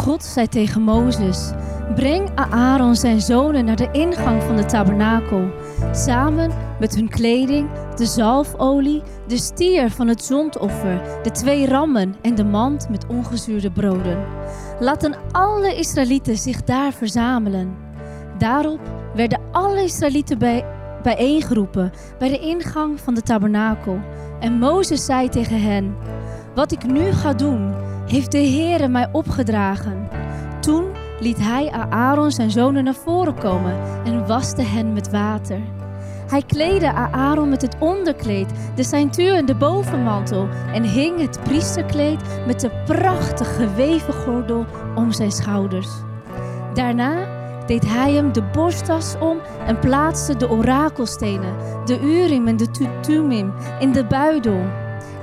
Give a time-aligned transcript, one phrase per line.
[0.00, 1.50] God zei tegen Mozes:
[1.94, 5.50] Breng Aaron zijn zonen naar de ingang van de tabernakel,
[5.92, 12.34] samen met hun kleding, de zalfolie, de stier van het zondoffer, de twee rammen en
[12.34, 14.24] de mand met ongezuurde broden.
[14.78, 17.76] Laten alle Israëlieten zich daar verzamelen.
[18.38, 18.80] Daarop
[19.14, 20.64] werden alle Israëlieten bij,
[21.02, 24.00] bijeengeroepen bij de ingang van de tabernakel.
[24.40, 25.96] En Mozes zei tegen hen:
[26.54, 27.74] Wat ik nu ga doen,
[28.10, 30.08] heeft de Heere mij opgedragen.
[30.60, 30.84] Toen
[31.20, 35.60] liet hij Aaron zijn zonen naar voren komen en waste hen met water.
[36.28, 42.20] Hij kleedde Aaron met het onderkleed, de ceintuur en de bovenmantel en hing het priesterkleed
[42.46, 45.88] met de prachtige geweven gordel om zijn schouders.
[46.74, 47.28] Daarna
[47.66, 51.54] deed hij hem de borsttas om en plaatste de orakelstenen,
[51.84, 52.70] de Urim en de
[53.00, 54.60] Tumim in de buidel.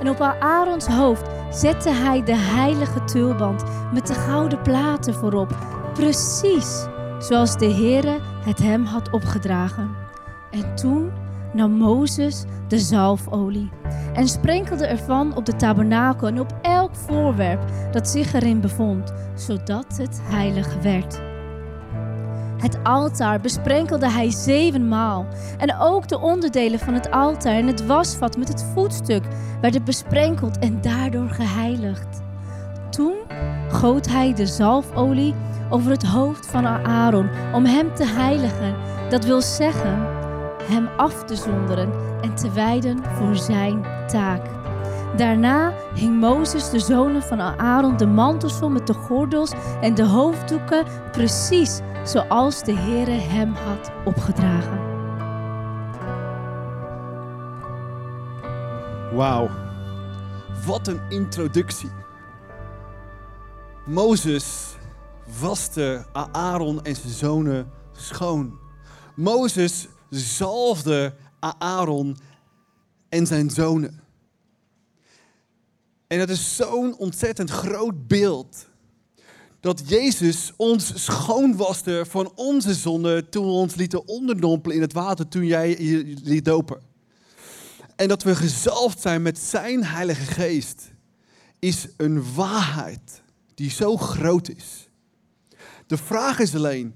[0.00, 5.56] En op Aarons hoofd zette hij de heilige tulband met de gouden platen voorop,
[5.94, 6.86] precies
[7.18, 9.90] zoals de Heere het hem had opgedragen.
[10.50, 11.10] En toen
[11.52, 13.70] nam Mozes de zalfolie
[14.14, 17.60] en sprenkelde ervan op de tabernakel en op elk voorwerp
[17.92, 21.27] dat zich erin bevond, zodat het heilig werd.
[22.58, 25.26] Het altaar besprenkelde hij zevenmaal.
[25.58, 29.24] En ook de onderdelen van het altaar en het wasvat met het voetstuk
[29.60, 32.22] werden besprenkeld en daardoor geheiligd.
[32.90, 33.16] Toen
[33.68, 35.34] goot hij de zalfolie
[35.70, 38.74] over het hoofd van Aaron om hem te heiligen.
[39.08, 40.06] Dat wil zeggen,
[40.62, 44.42] hem af te zonderen en te wijden voor zijn taak.
[45.16, 50.04] Daarna hing Mozes de zonen van Aaron de mantels om met de gordels en de
[50.04, 54.86] hoofddoeken precies zoals de Heere hem had opgedragen.
[59.16, 59.50] Wauw,
[60.66, 61.90] wat een introductie.
[63.86, 64.76] Mozes
[65.40, 68.58] waste Aaron en zijn zonen schoon.
[69.16, 71.14] Mozes zalfde
[71.58, 72.16] Aaron
[73.08, 74.00] en zijn zonen.
[76.06, 78.68] En dat is zo'n ontzettend groot beeld
[79.68, 85.28] dat Jezus ons schoonwaste van onze zonde toen we ons lieten onderdompelen in het water
[85.28, 86.80] toen jij je liet dopen.
[87.96, 90.90] En dat we gezalfd zijn met zijn Heilige Geest
[91.58, 93.22] is een waarheid
[93.54, 94.88] die zo groot is.
[95.86, 96.94] De vraag is alleen,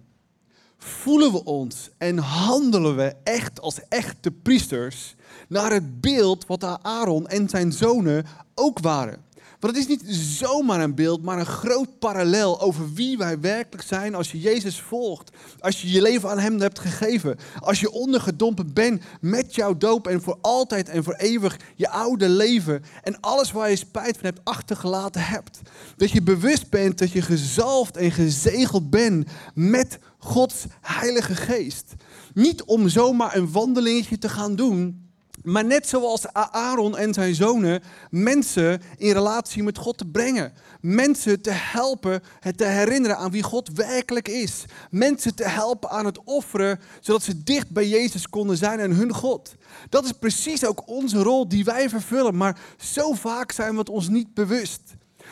[0.78, 5.14] voelen we ons en handelen we echt als echte priesters
[5.48, 9.30] naar het beeld wat Aaron en zijn zonen ook waren?
[9.62, 13.82] Want het is niet zomaar een beeld, maar een groot parallel over wie wij werkelijk
[13.88, 15.30] zijn als je Jezus volgt.
[15.58, 17.38] Als je je leven aan Hem hebt gegeven.
[17.60, 22.28] Als je ondergedompen bent met jouw doop en voor altijd en voor eeuwig je oude
[22.28, 25.60] leven en alles waar je spijt van hebt achtergelaten hebt.
[25.96, 31.94] Dat je bewust bent dat je gezalfd en gezegeld bent met Gods Heilige Geest.
[32.34, 35.01] Niet om zomaar een wandelingetje te gaan doen,
[35.42, 40.52] maar net zoals Aaron en zijn zonen mensen in relatie met God te brengen.
[40.80, 44.64] Mensen te helpen het te herinneren aan wie God werkelijk is.
[44.90, 49.12] Mensen te helpen aan het offeren, zodat ze dicht bij Jezus konden zijn en hun
[49.12, 49.54] God.
[49.88, 53.88] Dat is precies ook onze rol die wij vervullen, maar zo vaak zijn we het
[53.88, 54.80] ons niet bewust.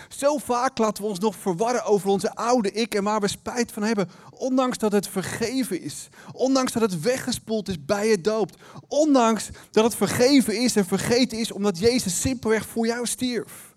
[0.08, 3.72] Zo vaak laten we ons nog verwarren over onze oude ik en waar we spijt
[3.72, 4.10] van hebben.
[4.30, 6.08] Ondanks dat het vergeven is.
[6.32, 8.50] Ondanks dat het weggespoeld is bij je doop.
[8.88, 13.74] Ondanks dat het vergeven is en vergeten is omdat Jezus simpelweg voor jou stierf.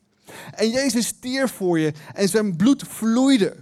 [0.51, 3.55] En Jezus stierf voor je en zijn bloed vloeide.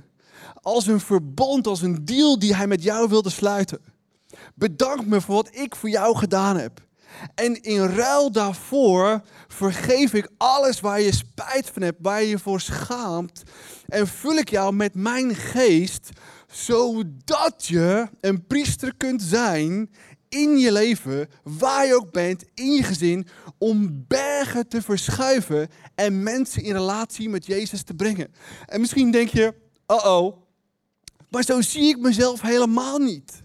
[0.62, 3.80] Als een verbond, als een deal die hij met jou wilde sluiten.
[4.56, 6.82] Bedank me voor wat ik voor jou gedaan heb.
[7.36, 12.40] En in ruil daarvoor vergeef ik alles waar je spijt van hebt, waar je je
[12.40, 13.44] voor schaamt.
[13.88, 16.10] En vul ik jou met mijn geest,
[16.48, 19.90] zodat je een priester kunt zijn
[20.30, 26.24] in je leven, waar je ook bent, in je gezin, om bergen te verschuiven en
[26.24, 28.34] mensen in relatie met Jezus te brengen.
[28.66, 29.54] En misschien denk je,
[29.88, 30.38] oh oh,
[31.30, 33.44] maar zo zie ik mezelf helemaal niet.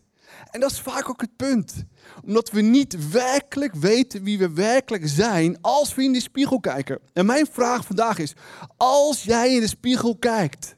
[0.51, 1.85] En dat is vaak ook het punt
[2.25, 6.99] omdat we niet werkelijk weten wie we werkelijk zijn als we in de spiegel kijken.
[7.13, 8.33] En mijn vraag vandaag is,
[8.77, 10.77] als jij in de spiegel kijkt,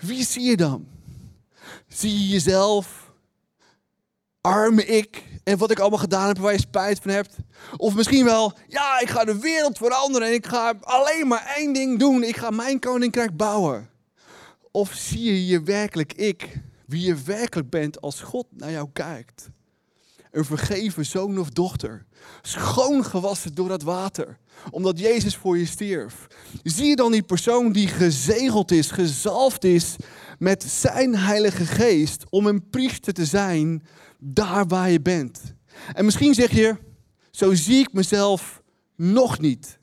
[0.00, 0.86] wie zie je dan?
[1.88, 3.12] Zie je jezelf,
[4.40, 7.36] arme ik en wat ik allemaal gedaan heb waar je spijt van hebt?
[7.76, 11.72] Of misschien wel, ja, ik ga de wereld veranderen en ik ga alleen maar één
[11.72, 12.22] ding doen.
[12.22, 13.90] Ik ga mijn koninkrijk bouwen.
[14.70, 19.48] Of zie je je werkelijk ik, wie je werkelijk bent als God naar jou kijkt?
[20.34, 22.04] Een vergeven zoon of dochter.
[22.42, 24.38] Schoongewassen door dat water,
[24.70, 26.26] omdat Jezus voor je stierf.
[26.62, 29.96] Zie je dan die persoon die gezegeld is, gezalfd is
[30.38, 33.82] met zijn Heilige Geest om een priester te zijn
[34.18, 35.40] daar waar je bent.
[35.92, 36.76] En misschien zeg je,
[37.30, 38.62] zo zie ik mezelf
[38.96, 39.78] nog niet,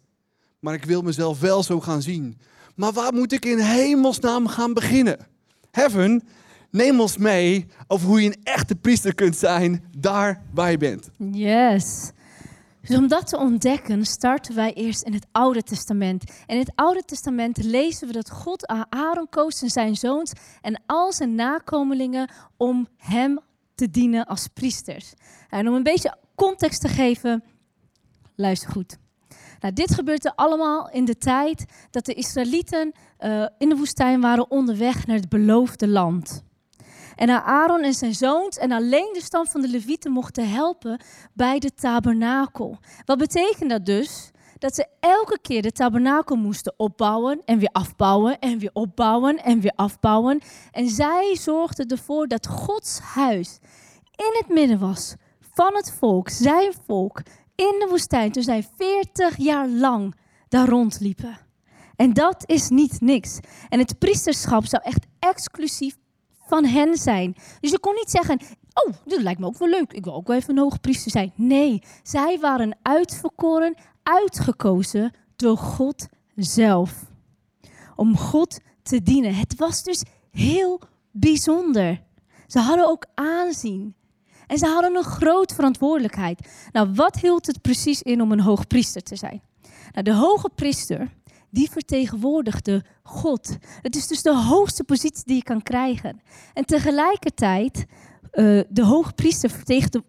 [0.59, 2.37] maar ik wil mezelf wel zo gaan zien.
[2.75, 5.27] Maar waar moet ik in hemelsnaam gaan beginnen?
[5.71, 6.23] Heaven,
[6.71, 11.09] neem ons mee over hoe je een echte priester kunt zijn daar waar je bent.
[11.31, 12.11] Yes.
[12.81, 16.23] Dus om dat te ontdekken, starten wij eerst in het Oude Testament.
[16.45, 20.31] En in het Oude Testament lezen we dat God Aaron koos en zijn zoons
[20.61, 23.39] en al zijn nakomelingen om hem
[23.75, 25.13] te dienen als priesters.
[25.49, 27.43] En om een beetje context te geven,
[28.35, 28.97] luister goed.
[29.59, 34.51] Nou, dit gebeurde allemaal in de tijd dat de Israëlieten uh, in de woestijn waren
[34.51, 36.43] onderweg naar het beloofde land.
[37.21, 41.01] En Aaron en zijn zoons en alleen de stam van de Levieten mochten helpen
[41.33, 42.77] bij de tabernakel.
[43.05, 44.31] Wat betekent dat dus?
[44.57, 49.59] Dat ze elke keer de tabernakel moesten opbouwen en weer afbouwen en weer opbouwen en
[49.59, 50.39] weer afbouwen.
[50.71, 53.59] En zij zorgden ervoor dat Gods huis
[54.15, 55.15] in het midden was
[55.53, 57.21] van het volk, zijn volk,
[57.55, 58.31] in de woestijn.
[58.31, 60.15] Toen zij 40 jaar lang
[60.47, 61.37] daar rondliepen.
[61.95, 63.39] En dat is niet niks.
[63.69, 65.95] En het priesterschap zou echt exclusief
[66.51, 67.35] van hen zijn.
[67.59, 68.39] Dus je kon niet zeggen,
[68.73, 69.93] oh, dit lijkt me ook wel leuk.
[69.93, 71.31] Ik wil ook wel even een hoge priester zijn.
[71.35, 77.03] Nee, zij waren uitverkoren, uitgekozen door God zelf.
[77.95, 79.35] Om God te dienen.
[79.35, 80.81] Het was dus heel
[81.11, 82.01] bijzonder.
[82.47, 83.95] Ze hadden ook aanzien.
[84.47, 86.49] En ze hadden een grote verantwoordelijkheid.
[86.71, 89.41] Nou, wat hield het precies in om een hoogpriester te zijn?
[89.91, 91.11] Nou, de hoge priester,
[91.51, 93.57] die vertegenwoordigde God.
[93.81, 96.21] Het is dus de hoogste positie die je kan krijgen.
[96.53, 97.85] En tegelijkertijd,
[98.33, 99.51] uh, de hoogpriester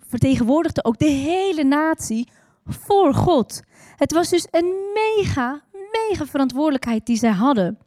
[0.08, 2.28] vertegenwoordigde ook de hele natie
[2.66, 3.60] voor God.
[3.96, 7.78] Het was dus een mega, mega verantwoordelijkheid die zij hadden.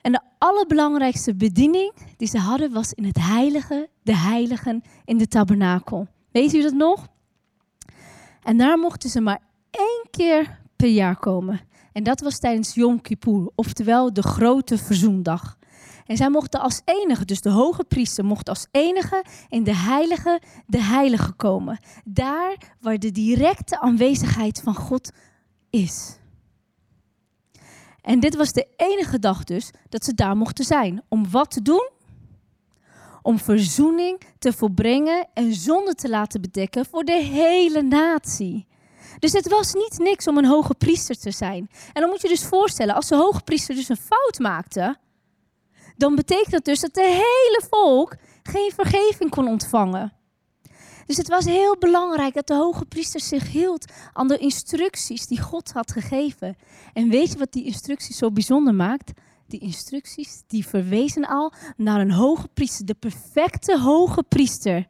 [0.00, 5.28] En de allerbelangrijkste bediening die ze hadden was in het heilige, de heiligen, in de
[5.28, 6.08] tabernakel.
[6.32, 7.06] Weet u dat nog?
[8.42, 9.40] En daar mochten ze maar
[9.70, 11.60] één keer per jaar komen.
[11.96, 15.58] En dat was tijdens Yom Kippur, oftewel de grote verzoendag.
[16.06, 20.40] En zij mochten als enige, dus de hoge priester mocht als enige in de heilige,
[20.66, 21.78] de heilige komen.
[22.04, 25.10] Daar waar de directe aanwezigheid van God
[25.70, 26.18] is.
[28.00, 31.02] En dit was de enige dag dus dat ze daar mochten zijn.
[31.08, 31.90] Om wat te doen?
[33.22, 38.66] Om verzoening te volbrengen en zonde te laten bedekken voor de hele natie.
[39.18, 41.70] Dus het was niet niks om een hoge priester te zijn.
[41.92, 44.96] En dan moet je dus voorstellen, als de hoge priester dus een fout maakte,
[45.96, 50.12] dan betekent dat dus dat de hele volk geen vergeving kon ontvangen.
[51.06, 55.40] Dus het was heel belangrijk dat de hoge priester zich hield aan de instructies die
[55.40, 56.56] God had gegeven.
[56.92, 59.12] En weet je wat die instructies zo bijzonder maakt?
[59.46, 64.86] Die instructies die verwezen al naar een hoge priester, de perfecte hoge priester,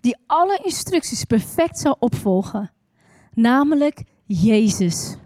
[0.00, 2.72] die alle instructies perfect zou opvolgen,
[3.40, 5.16] namelijk Jezus.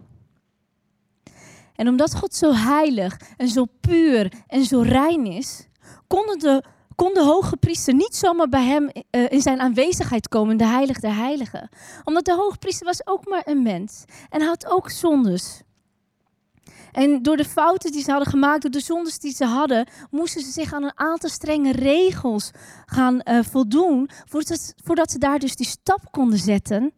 [1.74, 5.68] En omdat God zo heilig en zo puur en zo rein is,
[6.06, 6.64] konden de
[6.94, 11.00] kon de hoge priester niet zomaar bij hem uh, in zijn aanwezigheid komen, de heilige
[11.00, 11.68] der heiligen.
[12.04, 15.62] Omdat de hoge priester was ook maar een mens en had ook zondes.
[16.92, 20.42] En door de fouten die ze hadden gemaakt, door de zondes die ze hadden, moesten
[20.42, 22.50] ze zich aan een aantal strenge regels
[22.86, 24.10] gaan uh, voldoen,
[24.84, 26.92] voordat ze daar dus die stap konden zetten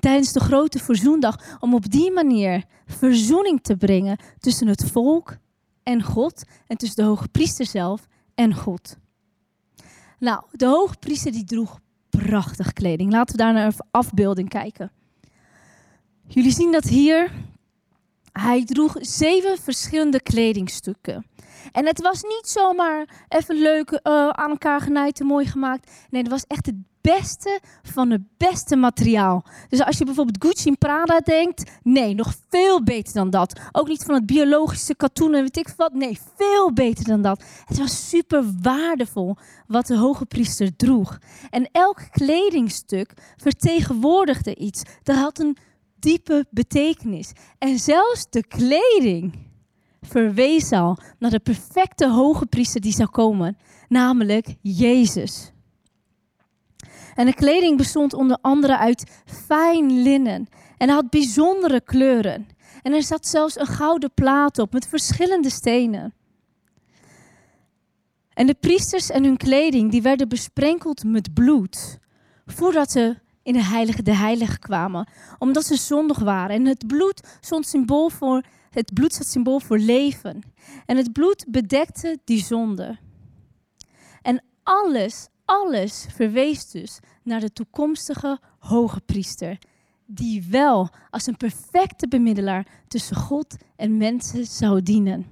[0.00, 5.36] tijdens de grote verzoendag, om op die manier verzoening te brengen tussen het volk
[5.82, 8.96] en God en tussen de hoge priester zelf en God.
[10.18, 11.78] Nou, de hoogpriester die droeg
[12.08, 13.12] prachtig kleding.
[13.12, 14.92] Laten we daar naar een afbeelding kijken.
[16.26, 17.30] Jullie zien dat hier.
[18.32, 21.26] Hij droeg zeven verschillende kledingstukken.
[21.72, 25.90] En het was niet zomaar even leuk uh, aan elkaar genaaid en mooi gemaakt.
[26.10, 29.44] Nee, het was echt het beste van het beste materiaal.
[29.68, 33.60] Dus als je bijvoorbeeld Gucci en Prada denkt, nee, nog veel beter dan dat.
[33.72, 35.92] Ook niet van het biologische katoen en weet ik wat.
[35.92, 37.44] Nee, veel beter dan dat.
[37.64, 39.36] Het was super waardevol
[39.66, 41.18] wat de hoge priester droeg.
[41.50, 44.82] En elk kledingstuk vertegenwoordigde iets.
[45.02, 45.56] Dat had een
[45.98, 47.32] diepe betekenis.
[47.58, 49.46] En zelfs de kleding
[50.00, 53.56] verwees al naar de perfecte hoge priester die zou komen,
[53.88, 55.52] namelijk Jezus.
[57.18, 62.48] En de kleding bestond onder andere uit fijn linnen en had bijzondere kleuren.
[62.82, 66.14] En er zat zelfs een gouden plaat op met verschillende stenen.
[68.34, 71.98] En de priesters en hun kleding die werden besprenkeld met bloed
[72.46, 75.08] voordat ze in de heilige de heilige kwamen,
[75.38, 76.56] omdat ze zondig waren.
[76.56, 80.42] En het bloed stond symbool voor het bloed staat symbool voor leven.
[80.86, 82.98] En het bloed bedekte die zonde.
[84.22, 89.58] En alles, alles verwees dus naar de toekomstige hoge priester,
[90.06, 95.26] die wel als een perfecte bemiddelaar tussen God en mensen zou dienen.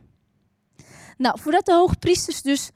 [1.16, 2.70] Nou, voordat de hoge priesters dus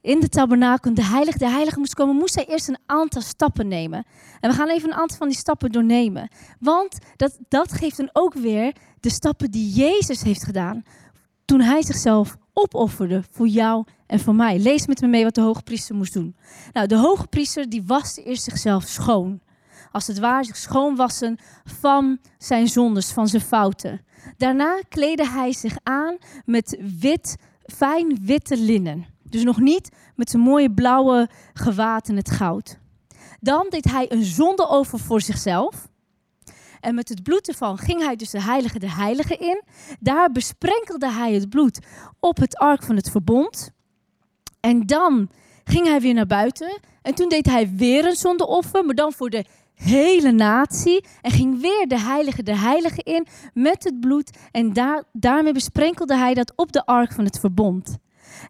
[0.00, 3.68] in de tabernakel, de heilige, de heilige moest komen, moest hij eerst een aantal stappen
[3.68, 4.04] nemen.
[4.40, 6.28] En we gaan even een aantal van die stappen doornemen.
[6.60, 10.82] Want dat, dat geeft dan ook weer de stappen die Jezus heeft gedaan
[11.44, 14.58] toen hij zichzelf opofferde voor jou en voor mij.
[14.58, 16.36] Lees met me mee wat de hoge priester moest doen.
[16.72, 19.40] Nou, de hoge priester die waste eerst zichzelf schoon.
[19.92, 24.00] Als het ware zich schoonwassen van zijn zondes, van zijn fouten.
[24.36, 27.36] Daarna kleedde hij zich aan met wit,
[27.66, 29.06] fijn witte linnen.
[29.22, 32.78] Dus nog niet met zijn mooie blauwe gewaad en het goud.
[33.40, 35.88] Dan deed hij een zondeover voor zichzelf.
[36.84, 39.62] En met het bloed ervan ging hij dus de heilige de heilige in.
[40.00, 41.78] Daar besprenkelde hij het bloed
[42.20, 43.70] op het ark van het verbond.
[44.60, 45.30] En dan
[45.64, 46.80] ging hij weer naar buiten.
[47.02, 51.04] En toen deed hij weer een zondeoffer, maar dan voor de hele natie.
[51.22, 54.38] En ging weer de heilige de heilige in met het bloed.
[54.50, 57.98] En daar, daarmee besprenkelde hij dat op de ark van het verbond.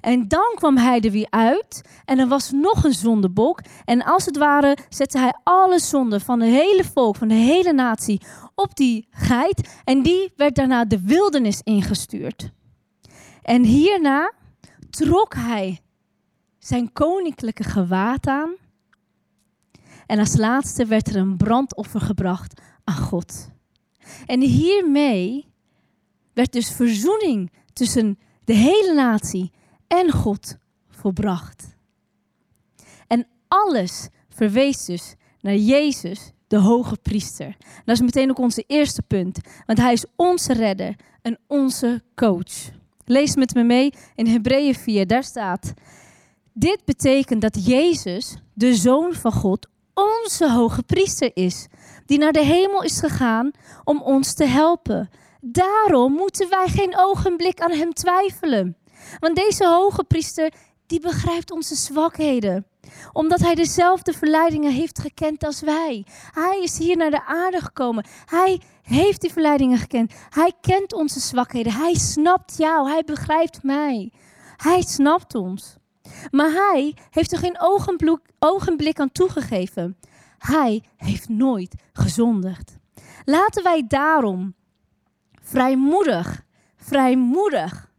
[0.00, 3.60] En dan kwam hij er weer uit en er was nog een zondebok.
[3.84, 7.72] En als het ware zette hij alle zonden van het hele volk, van de hele
[7.72, 8.20] natie
[8.54, 9.80] op die geit.
[9.84, 12.52] En die werd daarna de wildernis ingestuurd.
[13.42, 14.32] En hierna
[14.90, 15.80] trok hij
[16.58, 18.54] zijn koninklijke gewaad aan.
[20.06, 23.48] En als laatste werd er een brandoffer gebracht aan God.
[24.26, 25.52] En hiermee
[26.32, 29.52] werd dus verzoening tussen de hele natie
[29.88, 30.56] en God
[30.88, 31.76] volbracht.
[33.06, 37.56] En alles verwees dus naar Jezus, de hoge priester.
[37.84, 42.70] Dat is meteen ook onze eerste punt, want hij is onze redder en onze coach.
[43.04, 45.72] Lees met me mee in Hebreeën 4, daar staat:
[46.52, 51.66] Dit betekent dat Jezus, de zoon van God, onze hoge priester is,
[52.06, 53.50] die naar de hemel is gegaan
[53.84, 55.10] om ons te helpen.
[55.40, 58.76] Daarom moeten wij geen ogenblik aan hem twijfelen.
[59.18, 60.52] Want deze hoge priester,
[60.86, 62.66] die begrijpt onze zwakheden.
[63.12, 66.06] Omdat hij dezelfde verleidingen heeft gekend als wij.
[66.32, 68.06] Hij is hier naar de aarde gekomen.
[68.24, 70.12] Hij heeft die verleidingen gekend.
[70.30, 71.72] Hij kent onze zwakheden.
[71.72, 72.88] Hij snapt jou.
[72.88, 74.12] Hij begrijpt mij.
[74.56, 75.76] Hij snapt ons.
[76.30, 79.96] Maar hij heeft er geen ogenblik, ogenblik aan toegegeven.
[80.38, 82.76] Hij heeft nooit gezondigd.
[83.24, 84.54] Laten wij daarom
[85.42, 86.44] vrijmoedig,
[86.76, 87.92] vrijmoedig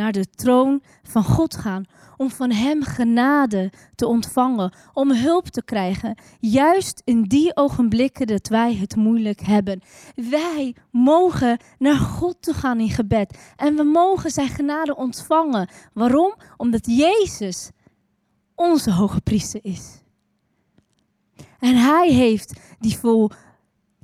[0.00, 1.84] naar de troon van God gaan.
[2.16, 4.72] Om van Hem genade te ontvangen.
[4.92, 6.18] Om hulp te krijgen.
[6.38, 9.80] Juist in die ogenblikken dat wij het moeilijk hebben.
[10.14, 13.38] Wij mogen naar God toe gaan in gebed.
[13.56, 15.68] En we mogen Zijn genade ontvangen.
[15.92, 16.34] Waarom?
[16.56, 17.70] Omdat Jezus
[18.54, 20.02] onze hoge priester is.
[21.58, 23.30] En Hij heeft die vol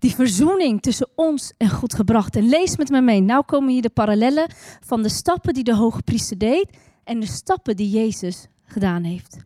[0.07, 2.37] die verzoening tussen ons en God gebracht.
[2.37, 3.21] En lees met me mee.
[3.21, 4.51] Nou komen hier de parallellen
[4.85, 6.69] van de stappen die de hoge priester deed
[7.05, 9.37] en de stappen die Jezus gedaan heeft.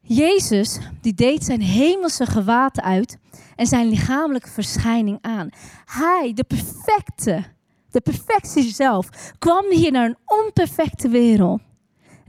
[0.00, 3.18] Jezus die deed zijn hemelse gewaad uit
[3.56, 5.48] en zijn lichamelijke verschijning aan.
[5.84, 7.44] Hij, de perfecte,
[7.90, 9.08] de perfectie zelf,
[9.38, 11.60] kwam hier naar een onperfecte wereld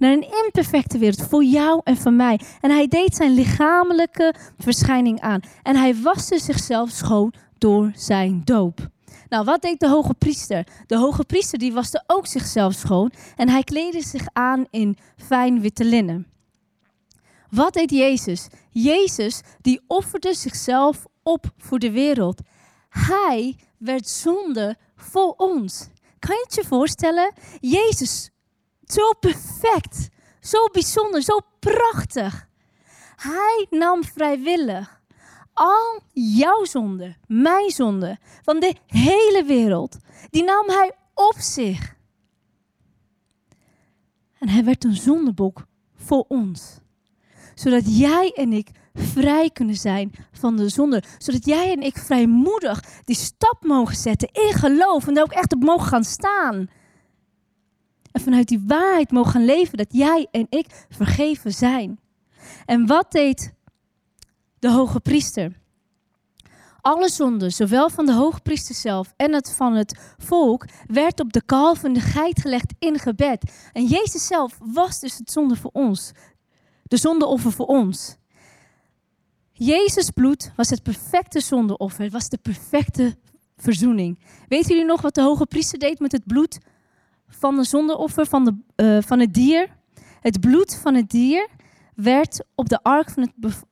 [0.01, 2.39] naar een imperfecte wereld voor jou en voor mij.
[2.62, 5.39] En hij deed zijn lichamelijke verschijning aan.
[5.63, 8.89] En hij waste zichzelf schoon door zijn doop.
[9.29, 10.67] Nou, wat deed de hoge priester?
[10.88, 15.62] De hoge priester die waste ook zichzelf schoon en hij kleedde zich aan in fijn
[15.62, 16.27] witte linnen.
[17.50, 18.48] Wat deed Jezus?
[18.70, 22.41] Jezus die offerde zichzelf op voor de wereld.
[22.89, 25.88] Hij werd zonde voor ons.
[26.20, 27.34] Kan je het je voorstellen?
[27.60, 28.29] Jezus
[28.91, 30.10] zo perfect,
[30.41, 32.48] zo bijzonder, zo prachtig.
[33.15, 35.01] Hij nam vrijwillig
[35.53, 39.98] al jouw zonde, mijn zonde, van de hele wereld,
[40.29, 41.95] die nam hij op zich.
[44.39, 46.79] En hij werd een zondebok voor ons.
[47.55, 51.03] Zodat jij en ik vrij kunnen zijn van de zonde.
[51.17, 55.53] Zodat jij en ik vrijmoedig die stap mogen zetten in geloof en daar ook echt
[55.53, 56.69] op mogen gaan staan.
[58.12, 62.00] En vanuit die waarheid mogen gaan leven dat jij en ik vergeven zijn.
[62.65, 63.53] En wat deed
[64.60, 65.60] de hoge priester?
[66.82, 71.34] Alle zonden, zowel van de hoge priester zelf en het van het volk, werd op
[71.34, 73.70] de kalf en de geit gelegd in gebed.
[73.72, 76.12] En Jezus zelf was dus het zonde voor ons.
[76.84, 78.15] de zondeoffer voor ons.
[79.53, 82.03] Jezus bloed was het perfecte zondeoffer.
[82.03, 83.18] Het was de perfecte
[83.58, 84.20] verzoening.
[84.48, 86.58] Weten jullie nog wat de hoge priester deed met het bloed
[87.31, 89.79] van de zondeoffer van, de, uh, van het dier?
[90.19, 91.47] Het bloed van het dier
[91.95, 93.63] werd op de ark van het,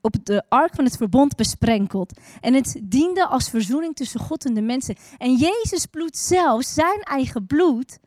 [0.00, 2.20] op de ark van het verbond besprenkeld.
[2.40, 4.96] En het diende als verzoening tussen God en de mensen.
[5.18, 7.98] En Jezus bloed zelf, zijn eigen bloed,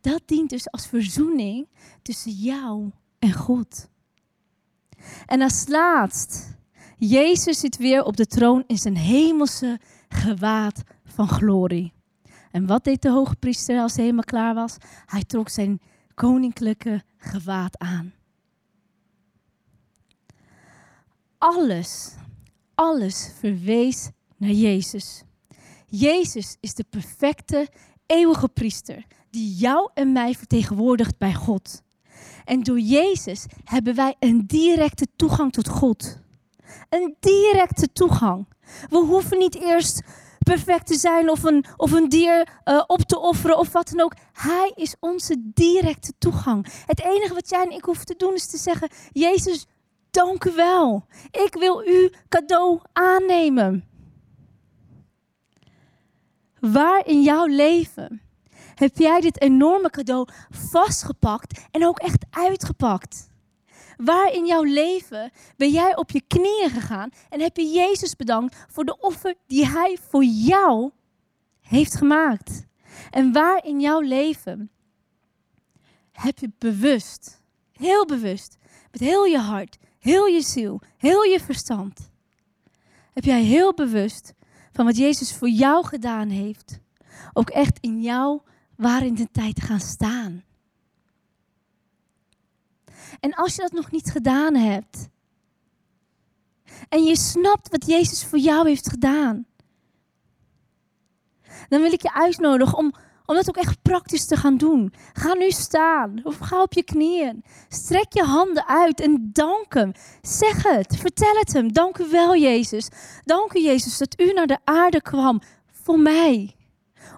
[0.00, 1.68] dat dient dus als verzoening
[2.02, 3.88] tussen jou en God.
[5.26, 6.56] En als laatst,
[6.98, 11.95] Jezus zit weer op de troon in zijn hemelse gewaad van glorie.
[12.56, 14.76] En wat deed de hoge priester als hij helemaal klaar was?
[15.06, 15.80] Hij trok zijn
[16.14, 18.14] koninklijke gewaad aan.
[21.38, 22.14] Alles,
[22.74, 25.22] alles verwees naar Jezus.
[25.86, 27.68] Jezus is de perfecte,
[28.06, 31.82] eeuwige priester die jou en mij vertegenwoordigt bij God.
[32.44, 36.18] En door Jezus hebben wij een directe toegang tot God.
[36.88, 38.48] Een directe toegang.
[38.88, 40.02] We hoeven niet eerst
[40.50, 44.04] perfect te zijn of een, of een dier uh, op te offeren of wat dan
[44.04, 44.14] ook.
[44.32, 46.66] Hij is onze directe toegang.
[46.86, 49.66] Het enige wat jij en ik hoeven te doen is te zeggen: Jezus,
[50.10, 51.06] dank u wel.
[51.30, 53.84] Ik wil uw cadeau aannemen.
[56.60, 58.20] Waar in jouw leven
[58.74, 63.28] heb jij dit enorme cadeau vastgepakt en ook echt uitgepakt?
[63.96, 68.56] Waar in jouw leven ben jij op je knieën gegaan en heb je Jezus bedankt
[68.68, 70.90] voor de offer die Hij voor jou
[71.60, 72.66] heeft gemaakt?
[73.10, 74.70] En waar in jouw leven
[76.12, 78.56] heb je bewust, heel bewust,
[78.90, 82.10] met heel je hart, heel je ziel, heel je verstand,
[83.12, 84.34] heb jij heel bewust
[84.72, 86.78] van wat Jezus voor jou gedaan heeft,
[87.32, 88.42] ook echt in jouw
[88.76, 90.44] waar in de tijd gaan staan.
[93.20, 95.08] En als je dat nog niet gedaan hebt,
[96.88, 99.46] en je snapt wat Jezus voor jou heeft gedaan,
[101.68, 102.94] dan wil ik je uitnodigen om,
[103.26, 104.92] om dat ook echt praktisch te gaan doen.
[105.12, 107.44] Ga nu staan of ga op je knieën.
[107.68, 109.92] Strek je handen uit en dank Hem.
[110.22, 111.72] Zeg het, vertel het Hem.
[111.72, 112.88] Dank u wel, Jezus.
[113.24, 115.40] Dank u, Jezus, dat u naar de aarde kwam
[115.72, 116.56] voor mij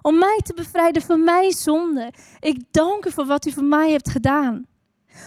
[0.01, 2.13] om mij te bevrijden van mijn zonde.
[2.39, 4.65] Ik dank u voor wat u voor mij hebt gedaan.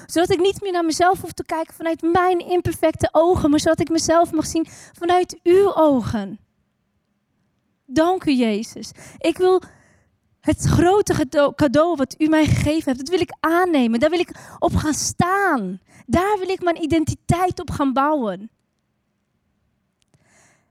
[0.07, 3.81] Zodat ik niet meer naar mezelf hoef te kijken vanuit mijn imperfecte ogen, maar zodat
[3.81, 6.38] ik mezelf mag zien vanuit uw ogen.
[7.87, 8.90] Dank u, Jezus.
[9.18, 9.62] Ik wil
[10.40, 14.00] het grote cadeau wat u mij gegeven hebt, dat wil ik aannemen.
[14.00, 15.81] Daar wil ik op gaan staan.
[16.07, 18.50] Daar wil ik mijn identiteit op gaan bouwen.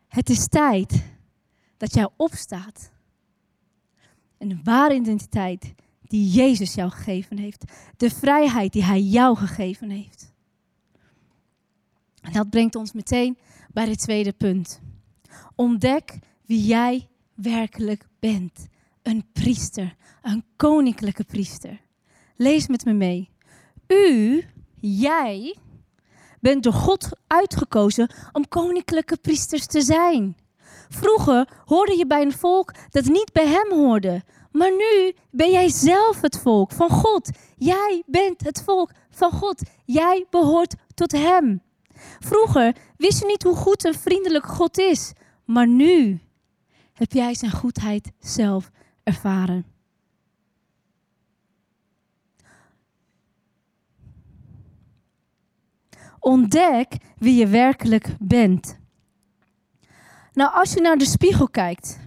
[0.07, 1.03] Het is tijd
[1.77, 2.91] dat jij opstaat
[4.41, 5.73] en de ware identiteit
[6.12, 7.63] die Jezus jou gegeven heeft.
[7.97, 10.34] De vrijheid die Hij jou gegeven heeft.
[12.21, 13.38] En dat brengt ons meteen
[13.74, 14.82] bij het tweede punt.
[15.56, 18.67] Ontdek wie jij werkelijk bent.
[19.02, 21.82] Een priester, een koninklijke priester.
[22.36, 23.30] Lees met me mee.
[23.88, 24.45] U,
[24.80, 25.56] jij,
[26.39, 30.36] bent door God uitgekozen om koninklijke priesters te zijn.
[30.89, 34.24] Vroeger hoorde je bij een volk dat niet bij hem hoorde.
[34.52, 37.30] Maar nu ben jij zelf het volk van God.
[37.58, 39.62] Jij bent het volk van God.
[39.86, 41.62] Jij behoort tot hem.
[42.20, 45.14] Vroeger wist je niet hoe goed en vriendelijk God is.
[45.46, 46.20] Maar nu
[46.94, 48.72] heb jij zijn goedheid zelf
[49.04, 49.66] ervaren.
[56.20, 58.80] Ontdek wie je werkelijk bent.
[60.34, 62.00] Nou, als je naar de spiegel kijkt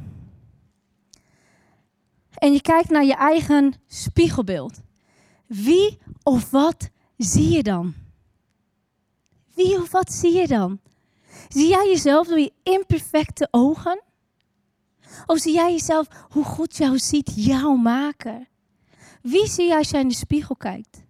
[2.44, 4.80] en je kijkt naar je eigen spiegelbeeld,
[5.46, 7.94] wie of wat zie je dan?
[9.54, 10.80] Wie of wat zie je dan?
[11.48, 14.02] Zie jij jezelf door je imperfecte ogen?
[15.26, 18.48] Of zie jij jezelf hoe God jou ziet, jou maken?
[19.22, 21.02] Wie zie je als jij in de spiegel kijkt?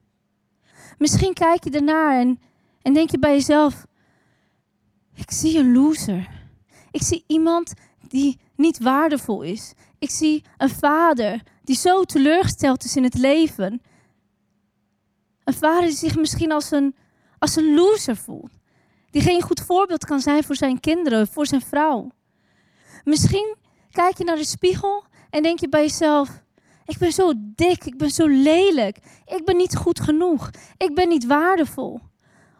[0.99, 2.41] Misschien kijk je ernaar en,
[2.83, 3.87] en denk je bij jezelf:
[5.15, 6.29] ik zie een loser.
[6.91, 7.73] Ik zie iemand
[8.09, 9.73] die niet waardevol is.
[10.05, 13.83] Ik zie een vader die zo teleurgesteld is in het leven.
[15.45, 16.95] Een vader die zich misschien als een,
[17.39, 18.53] als een loser voelt.
[19.11, 22.11] Die geen goed voorbeeld kan zijn voor zijn kinderen, voor zijn vrouw.
[23.05, 23.57] Misschien
[23.91, 26.43] kijk je naar de spiegel en denk je bij jezelf:
[26.85, 31.09] Ik ben zo dik, ik ben zo lelijk, ik ben niet goed genoeg, ik ben
[31.09, 32.01] niet waardevol.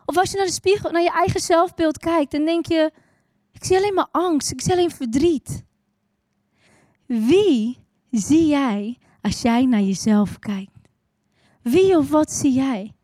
[0.05, 2.93] Of als je naar de spiegel, naar je eigen zelfbeeld kijkt, dan denk je:
[3.53, 4.51] ik zie alleen maar angst.
[4.51, 5.65] Ik zie alleen verdriet.
[7.07, 7.79] Wie
[8.11, 10.71] zie jij als jij naar jezelf kijkt?
[11.63, 12.95] Wie of wat zie jij?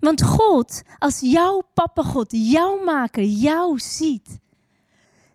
[0.00, 4.38] Want God, als jouw papa God, jouw maker, jou ziet,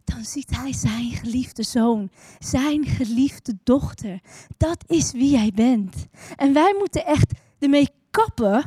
[0.03, 4.19] dan ziet hij zijn geliefde zoon, zijn geliefde dochter.
[4.57, 6.07] Dat is wie jij bent.
[6.35, 8.63] En wij moeten echt ermee kappen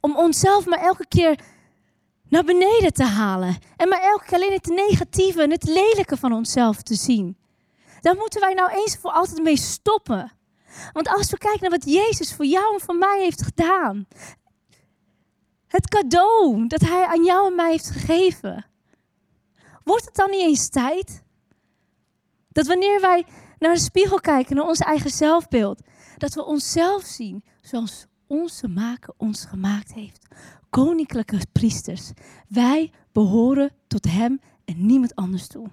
[0.00, 1.40] om onszelf maar elke keer
[2.28, 3.56] naar beneden te halen.
[3.76, 7.36] En maar elke keer alleen het negatieve en het lelijke van onszelf te zien.
[8.06, 10.32] Daar moeten wij nou eens voor altijd mee stoppen.
[10.92, 14.06] Want als we kijken naar wat Jezus voor jou en voor mij heeft gedaan.
[15.66, 18.66] Het cadeau dat Hij aan jou en mij heeft gegeven.
[19.84, 21.22] Wordt het dan niet eens tijd?
[22.48, 23.26] Dat wanneer wij
[23.58, 25.80] naar de spiegel kijken, naar ons eigen zelfbeeld,
[26.16, 30.26] dat we onszelf zien zoals onze maker ons gemaakt heeft.
[30.70, 32.10] Koninklijke priesters.
[32.48, 35.70] Wij behoren tot Hem en niemand anders toe.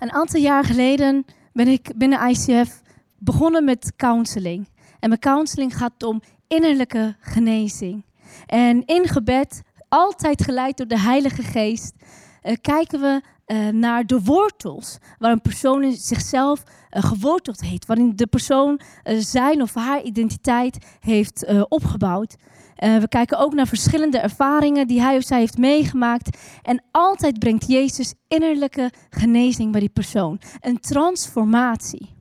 [0.00, 2.82] Een aantal jaar geleden ben ik binnen ICF
[3.18, 4.68] begonnen met counseling.
[5.00, 8.04] En mijn counseling gaat om innerlijke genezing.
[8.46, 11.94] En in gebed, altijd geleid door de Heilige Geest,
[12.42, 14.98] uh, kijken we uh, naar de wortels.
[15.18, 17.86] Waar een persoon zichzelf uh, geworteld heeft.
[17.86, 18.80] Waarin de persoon
[19.18, 22.36] zijn of haar identiteit heeft opgebouwd.
[22.80, 26.38] We kijken ook naar verschillende ervaringen die hij of zij heeft meegemaakt.
[26.62, 30.40] En altijd brengt Jezus innerlijke genezing bij die persoon.
[30.60, 32.14] Een transformatie.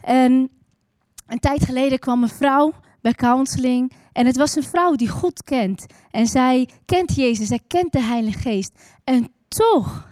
[0.00, 0.50] En
[1.26, 3.92] een tijd geleden kwam een vrouw bij counseling.
[4.12, 5.86] En het was een vrouw die God kent.
[6.10, 8.72] En zij kent Jezus, zij kent de Heilige Geest.
[9.04, 10.08] En toch,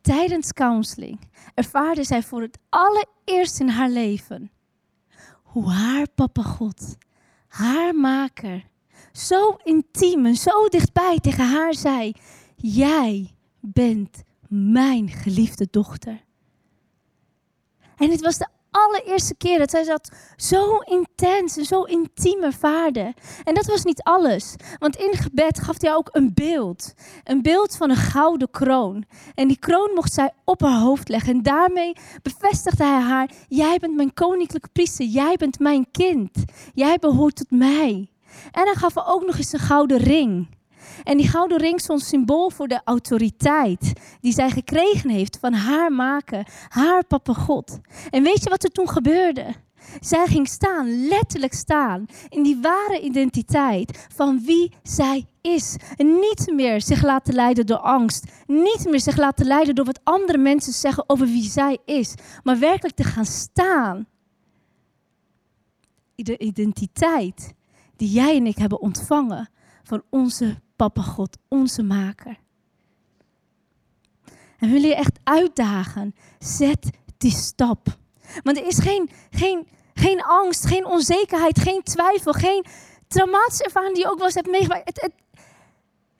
[0.00, 1.20] tijdens counseling,
[1.54, 4.50] ervaarde zij voor het allereerst in haar leven
[5.54, 6.96] hoe haar papa God,
[7.48, 8.64] haar maker,
[9.16, 12.12] zo intiem en zo dichtbij tegen haar zei:
[12.56, 16.24] Jij bent mijn geliefde dochter.
[17.96, 23.14] En het was de allereerste keer dat zij dat zo intens en zo intiem ervaarde.
[23.44, 24.54] En dat was niet alles.
[24.78, 26.94] Want in gebed gaf hij ook een beeld.
[27.24, 29.04] Een beeld van een gouden kroon.
[29.34, 31.32] En die kroon mocht zij op haar hoofd leggen.
[31.34, 35.06] En daarmee bevestigde hij haar: Jij bent mijn koninklijke priester.
[35.06, 36.30] Jij bent mijn kind.
[36.72, 38.08] Jij behoort tot mij.
[38.50, 40.48] En hij gaf ook nog eens een gouden ring.
[41.02, 45.92] En die gouden ring stond symbool voor de autoriteit die zij gekregen heeft van haar
[45.92, 47.78] maken, haar papa God.
[48.10, 49.54] En weet je wat er toen gebeurde?
[50.00, 55.76] Zij ging staan, letterlijk staan, in die ware identiteit van wie zij is.
[55.96, 58.24] En niet meer zich laten leiden door angst.
[58.46, 62.14] Niet meer zich laten leiden door wat andere mensen zeggen over wie zij is.
[62.42, 64.06] Maar werkelijk te gaan staan.
[66.14, 67.52] De identiteit
[67.96, 69.48] die jij en ik hebben ontvangen
[69.82, 72.38] van onze Papa God, onze maker.
[74.58, 77.86] En wil je echt uitdagen, zet die stap.
[78.42, 82.64] Want er is geen, geen, geen angst, geen onzekerheid, geen twijfel, geen
[83.08, 84.86] traumatische ervaring die je ook wel eens hebt meegemaakt.
[84.86, 85.12] Het, het,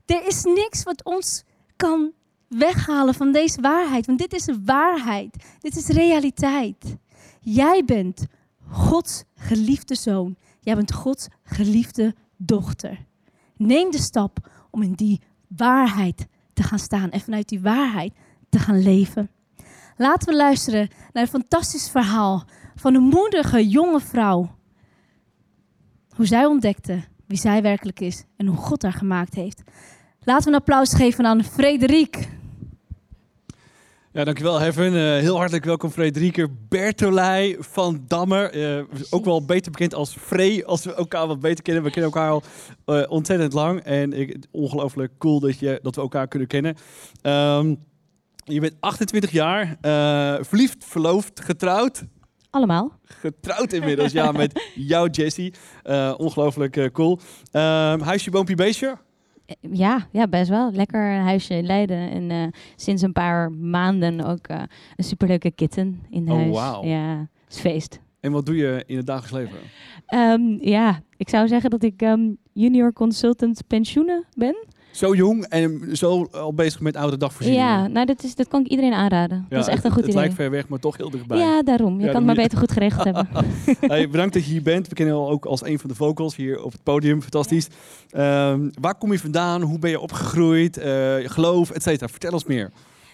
[0.06, 1.42] er is niks wat ons
[1.76, 2.12] kan
[2.48, 4.06] weghalen van deze waarheid.
[4.06, 5.36] Want dit is een waarheid.
[5.60, 6.96] Dit is realiteit.
[7.40, 8.26] Jij bent
[8.70, 10.36] Gods geliefde zoon.
[10.64, 13.06] Jij bent Gods geliefde dochter.
[13.56, 18.14] Neem de stap om in die waarheid te gaan staan en vanuit die waarheid
[18.48, 19.30] te gaan leven.
[19.96, 24.56] Laten we luisteren naar een fantastisch verhaal van een moedige jonge vrouw.
[26.16, 29.62] Hoe zij ontdekte wie zij werkelijk is en hoe God haar gemaakt heeft.
[30.20, 32.28] Laten we een applaus geven aan Frederik.
[34.14, 34.92] Ja, dankjewel Heaven.
[34.92, 38.56] Uh, heel hartelijk welkom Frederike Bertolij van Dammer.
[38.78, 41.82] Uh, ook wel beter bekend als Frey, als we elkaar wat beter kennen.
[41.82, 42.42] We kennen elkaar al
[42.86, 43.80] uh, ontzettend lang.
[43.80, 46.76] En ongelooflijk cool dat, je, dat we elkaar kunnen kennen.
[47.22, 47.84] Um,
[48.44, 49.76] je bent 28 jaar,
[50.44, 52.04] verliefd, verloofd, getrouwd.
[52.50, 52.98] Allemaal.
[53.04, 55.54] Getrouwd inmiddels, ja, met jou Jessie.
[56.16, 57.18] ongelooflijk cool.
[57.52, 58.96] Um, huisje, boompje, beestje?
[59.60, 60.72] Ja, ja, best wel.
[60.72, 62.10] Lekker een huisje in Leiden.
[62.10, 64.62] En uh, sinds een paar maanden ook uh,
[64.96, 66.50] een superleuke kitten in oh, huis.
[66.50, 66.84] Wow.
[66.84, 68.00] Ja, is feest.
[68.20, 69.68] En wat doe je in het dagelijks leven?
[70.14, 74.66] Um, ja, ik zou zeggen dat ik um, junior consultant pensioenen ben.
[74.94, 77.68] Zo jong en zo al bezig met oude dagvoorzieningen.
[77.68, 79.46] Ja, nou dat, is, dat kan ik iedereen aanraden.
[79.48, 80.22] Ja, dat is echt een goed het idee.
[80.22, 81.38] Het lijkt ver weg, maar toch heel dichtbij.
[81.38, 81.94] Ja, daarom.
[81.94, 83.28] Je ja, kan het maar beter goed geregeld hebben.
[83.92, 84.88] hey, bedankt dat je hier bent.
[84.88, 87.22] We kennen je ook als een van de vocals hier op het podium.
[87.22, 87.68] Fantastisch.
[88.16, 89.62] Um, waar kom je vandaan?
[89.62, 90.78] Hoe ben je opgegroeid?
[90.78, 92.08] Uh, geloof, et cetera.
[92.08, 92.70] Vertel ons meer.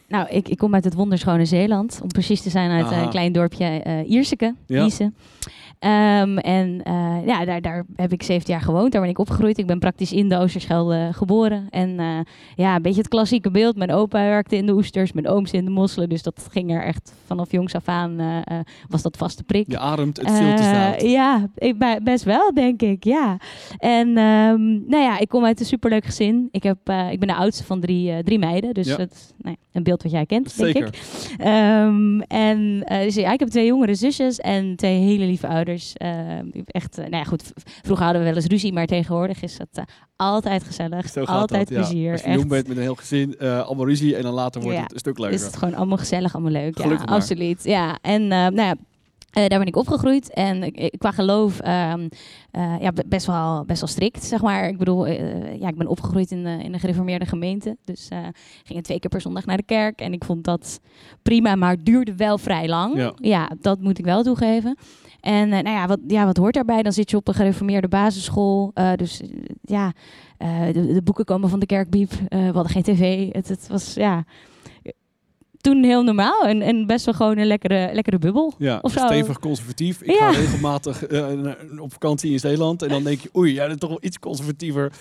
[0.09, 2.01] Nou, ik, ik kom uit het wonderschone Zeeland.
[2.03, 3.03] Om precies te zijn uit Aha.
[3.03, 4.55] een klein dorpje eh Ierseke.
[4.67, 4.89] Ja.
[5.81, 8.93] Ehm, en eh, ja, daar, daar heb ik 17 jaar gewoond.
[8.93, 9.59] Daar ben ik opgegroeid.
[9.59, 11.67] Ik ben praktisch in de Oosterschelde geboren.
[11.71, 12.19] En eh,
[12.57, 13.77] ja, een beetje het klassieke beeld.
[13.77, 16.09] Mijn opa werkte in de oesters, mijn ooms in de mosselen.
[16.09, 19.71] Dus dat ging er echt vanaf jongs af aan, eh, was dat vaste prik.
[19.71, 20.27] Je ademt het.
[20.27, 23.05] Eh, ja, ik, best wel, denk ik.
[23.05, 23.37] Ja.
[23.79, 26.49] En ehm, nou ja, ik kom uit een superleuk gezin.
[26.51, 26.79] Ik, heb,
[27.11, 28.75] ik ben de oudste van drie, drie meiden.
[28.75, 28.97] Dus Ja.
[28.97, 30.89] het nou ja, een beeld wat jij kent, denk ik.
[31.39, 35.69] Ehm, en dus ja, ik heb twee jongere zusjes en twee hele lieve ouders.
[35.79, 37.53] Ehm, echt, eh, nou ja, goed.
[37.83, 39.85] Vroeger hadden we wel eens ruzie, maar tegenwoordig is het eh,
[40.17, 41.09] altijd gezellig.
[41.09, 41.83] Zo gaat altijd dat, ja.
[41.85, 42.13] plezier.
[42.13, 42.37] Als je echt.
[42.37, 44.83] jong bent met een heel gezin, eh, allemaal ruzie en dan later wordt Ja.
[44.83, 45.37] het een stuk leuker.
[45.37, 46.77] Is het gewoon allemaal gezellig, allemaal leuk.
[46.77, 47.65] Ja, Gelukkig absoluut.
[47.65, 48.75] Ja, en eh, nou ja,
[49.31, 50.33] eh, daar ben ik opgegroeid.
[50.33, 52.09] En qua geloof, ehm,
[52.51, 54.69] eh, ja, be- best wel, best wel strikt, zeg maar.
[54.69, 57.77] Ik bedoel, eh, ja, ik ben opgegroeid in, de in een gereformeerde gemeente.
[57.85, 58.19] Dus eh
[58.65, 60.01] ging twee keer per zondag naar de kerk.
[60.01, 60.81] En ik vond dat
[61.23, 63.13] prima, maar het duurde wel vrij lang.
[63.17, 63.51] Ja.
[63.61, 64.77] dat moet ik wel toegeven.
[65.21, 66.83] En eh, nou ja wat, ja, wat hoort daarbij?
[66.83, 68.71] Dan zit je op een gereformeerde basisschool.
[68.75, 69.29] Eh, dus eh,
[69.63, 69.93] ja,
[70.73, 72.11] de, de boeken komen van de kerkbiep.
[72.29, 73.33] We hadden geen tv.
[73.33, 74.25] Het, het was ja,
[75.61, 78.53] toen heel normaal en, en best wel gewoon een lekkere, lekkere bubbel.
[78.59, 79.07] Ja, Of zo.
[79.07, 80.03] stevig conservatief.
[80.03, 80.33] Ik Ja.
[80.33, 81.03] ga regelmatig
[81.79, 84.93] op vakantie in Zeeland en dan denk je, oei, jij bent toch wel iets conservatiever.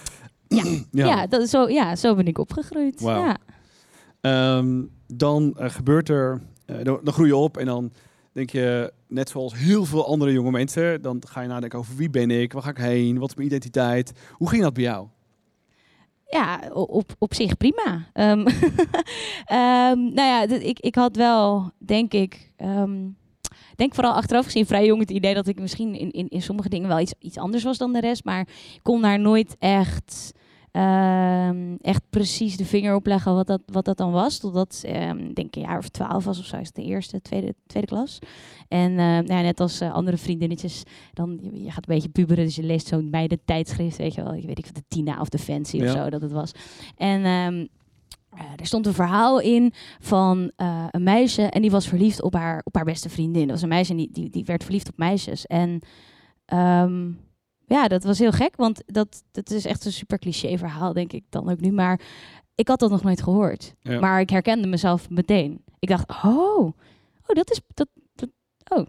[0.48, 0.64] Ja.
[0.92, 1.06] ja.
[1.06, 3.00] Ja, dat, zo, ja, zo ben ik opgegroeid.
[3.00, 3.38] Ja.
[4.22, 7.92] Ehm, dan gebeurt er, dan, dan groei je op en dan
[8.32, 12.10] denk je, net zoals heel veel andere jonge mensen, dan ga je nadenken over wie
[12.10, 14.12] ben ik, waar ga ik heen, wat is mijn identiteit.
[14.32, 15.08] Hoe ging dat bij jou?
[16.30, 18.10] Ja, op, op zich prima.
[18.14, 18.40] Ehm,
[19.46, 23.08] ehm, nou ja, ik, ik had wel, denk ik, ehm,
[23.76, 26.70] denk vooral achteraf gezien vrij jong het idee dat ik misschien in, in, in sommige
[26.70, 28.24] dingen wel iets, iets anders was dan de rest.
[28.24, 28.40] Maar
[28.74, 30.32] ik kon daar nooit echt,
[30.72, 34.38] ehm, echt precies de vinger op leggen wat dat, wat dat dan was.
[34.38, 37.22] Totdat, ehm, ik denk een jaar of twaalf was of zo, is het de eerste,
[37.22, 38.20] tweede, tweede klas.
[38.68, 42.10] En eh, nou ja, net als eh, andere vriendinnetjes, dan je, je gaat een beetje
[42.10, 44.72] puberen, dus je leest zo'n bij de tijdschrift, weet je wel, ik weet niet of
[44.72, 45.84] de Tina of de Fancy Ja.
[45.84, 46.52] of zo dat het was.
[46.98, 47.66] En ehm,
[48.30, 52.34] eh, er stond een verhaal in van eh, een meisje en die was verliefd op
[52.34, 53.42] haar, op haar beste vriendin.
[53.42, 55.46] Dat was een meisje en die, die, die werd verliefd op meisjes.
[55.46, 55.80] En
[56.46, 57.12] ehm,
[57.70, 61.14] ja, dat was heel gek, want dat, dat is echt een super cliché verhaal, denk
[61.14, 61.72] ik dan ook nu.
[61.72, 62.00] Maar
[62.56, 63.74] ik had dat nog nooit gehoord.
[63.82, 64.00] Ja.
[64.00, 65.64] Maar ik herkende mezelf meteen.
[65.80, 66.72] Ik dacht, oh, oh
[67.26, 68.30] dat is dat, dat,
[68.68, 68.88] oh,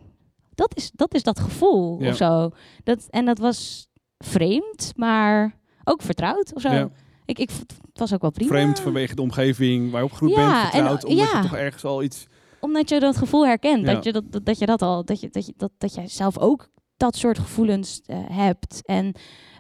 [0.55, 2.09] dat is dat is dat gevoel Ja.
[2.09, 2.51] of zo.
[2.85, 3.89] Dat, en dat was
[4.19, 6.71] vreemd, maar ook vertrouwd of zo.
[6.73, 6.91] Ja.
[7.25, 8.51] Ik, ik, het was ook wel prima.
[8.51, 11.85] Vreemd vanwege de omgeving waar je opgegroeid Ja, bent, vertrouwd, en- omdat je toch ergens
[11.85, 12.27] al iets...
[12.61, 13.87] Omdat je dat gevoel herkent.
[13.87, 16.09] Dat, je dat, dat, dat je dat al, dat je, dat, je, dat, dat jij
[16.09, 16.69] zelf ook
[17.01, 18.81] dat soort gevoelens eh, hebt.
[18.85, 19.13] En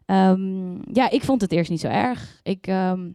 [0.06, 2.40] ehm, ja, ik vond het eerst niet zo erg.
[2.42, 3.06] Ik, ehm,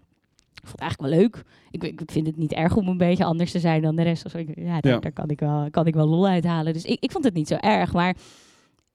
[0.53, 1.43] ik vond het eigenlijk wel leuk.
[1.71, 4.25] Ik, ik vind het niet erg om een beetje anders te zijn dan de rest.
[4.25, 4.37] Of zo.
[4.37, 4.99] Ik- Ja, daar, Ja.
[4.99, 6.73] daar kan, ik wel, kan ik wel lol uithalen.
[6.73, 7.93] Dus ik, ik vond het niet zo erg.
[7.93, 8.15] Maar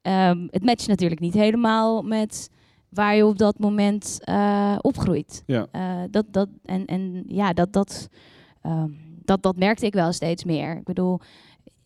[0.03, 2.51] ehm, het matcht natuurlijk niet helemaal met
[2.89, 5.43] waar je op dat moment eh, opgroeit.
[5.47, 5.67] Ja.
[5.73, 8.09] Eh, dat, dat, en, en ja, dat, dat,
[9.25, 10.77] dat, dat merkte ik wel steeds meer.
[10.77, 11.21] Ik bedoel,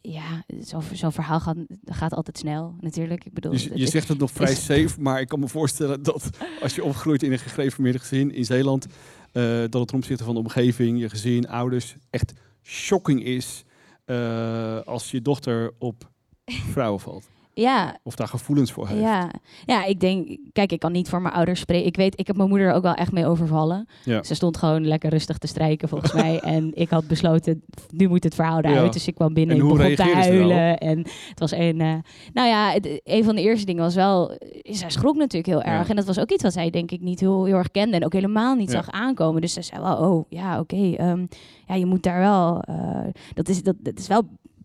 [0.09, 3.25] ja, zo'n zo'n verhaal gaat, gaat altijd snel natuurlijk.
[3.25, 6.31] Ik bedoel, Je, zegt het nog vrij is- safe, maar ik kan me voorstellen dat
[6.63, 8.87] als je opgegroeid in een gereformeerde gezin in Zeeland,
[9.33, 13.65] eh, dat het ten opzichte van de omgeving, je gezin, ouders, echt shocking is
[14.05, 16.11] eh, als je dochter op
[16.47, 17.29] vrouwen valt.
[17.55, 19.01] Ja, Of daar gevoelens voor heeft.
[19.01, 19.31] Ja.
[19.65, 21.87] ja, ik denk, kijk, ik kan niet voor mijn ouders spreken.
[21.87, 23.87] Ik weet, ik heb mijn moeder er ook wel echt mee overvallen.
[24.05, 24.23] Ja.
[24.23, 26.41] Ze stond gewoon lekker rustig te strijken volgens mij.
[26.55, 28.85] En ik had besloten, nu moet het verhaal eruit.
[28.87, 28.89] Ja.
[28.91, 30.79] Dus ik kwam binnen En en ik begon te huilen.
[30.79, 31.95] En het was een, eh,
[32.33, 35.63] nou ja, het- een van de eerste dingen was wel, eh, zij schrok natuurlijk heel
[35.73, 35.83] erg.
[35.85, 35.89] Ja.
[35.91, 38.05] En dat was ook iets wat zij denk ik niet heel, heel erg kende en
[38.05, 39.41] ook helemaal niet zag aankomen.
[39.41, 41.27] Dus ze zei wel, oh ja, oké, ehm,
[41.67, 43.01] ja, je moet daar wel, eh,
[43.35, 44.23] dat, is, dat, dat is wel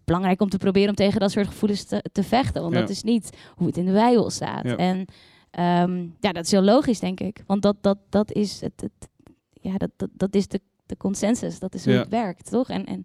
[0.10, 2.62] belangrijk om te proberen om tegen dat soort gevoelens te, te vechten.
[2.62, 2.80] Want Ja.
[2.80, 4.64] dat is niet hoe het in de Bijbel staat.
[4.64, 4.76] Ja.
[4.78, 5.06] En
[5.52, 7.44] ehm, ja, dat is heel logisch, denk ik.
[7.48, 9.10] Want dat, dat, dat is, het, het,
[9.54, 11.60] ja, dat, dat, dat is de, de consensus.
[11.60, 12.00] Dat is hoe Ja.
[12.00, 12.70] het werkt, toch?
[12.70, 13.04] En, en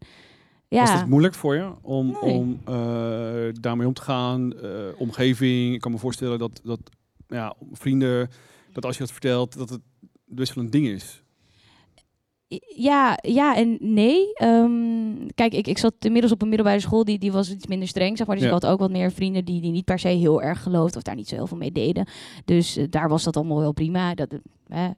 [0.68, 2.32] Was ja, het moeilijk voor je om, Nee.
[2.34, 4.52] om eh, daarmee om te gaan?
[4.60, 6.80] Eh, omgeving, ik kan me voorstellen dat, dat
[7.28, 8.28] ja, vrienden,
[8.72, 9.80] dat als je dat vertelt, dat het
[10.26, 11.22] best wel een ding is.
[12.76, 14.32] Ja, ja en nee.
[14.34, 17.88] Ehm, kijk, ik, ik zat inmiddels op een middelbare school, die, die was iets minder
[17.88, 18.36] streng, zeg maar.
[18.36, 18.50] Dus Ja.
[18.54, 21.02] ik had ook wat meer vrienden die, die niet per se heel erg geloofden of
[21.02, 22.06] daar niet zo heel veel mee deden.
[22.44, 24.14] Dus eh, daar was dat allemaal wel prima.
[24.14, 24.28] Dat,
[24.66, 24.90] eh, eh,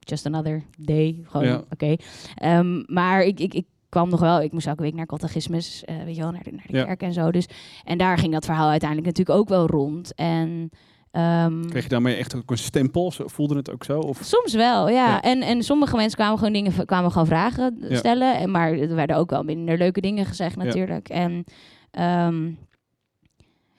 [0.00, 1.64] just another day, gewoon Ja.
[1.70, 1.96] oké.
[2.34, 6.16] Ehm, maar ik, ik, ik kwam nog wel, ik moest elke week naar catechismus, weet
[6.16, 6.84] je wel, naar de, naar de Ja.
[6.84, 7.30] kerk en zo.
[7.30, 7.46] Dus,
[7.84, 10.14] en daar ging dat verhaal uiteindelijk natuurlijk ook wel rond.
[10.14, 10.70] En
[11.12, 13.12] Ehm, Kreeg je daarmee echt ook een stempel?
[13.12, 13.98] Zo- Voelde het ook zo?
[13.98, 14.20] Of?
[14.22, 14.94] Soms wel, ja.
[15.06, 15.20] Ja.
[15.22, 17.96] En, en sommige mensen kwamen gewoon dingen, kwamen gewoon vragen Ja.
[17.96, 18.36] stellen.
[18.38, 20.64] En, maar er werden ook wel minder leuke dingen gezegd Ja.
[20.64, 21.08] natuurlijk.
[21.08, 21.44] En
[21.90, 22.50] ehm,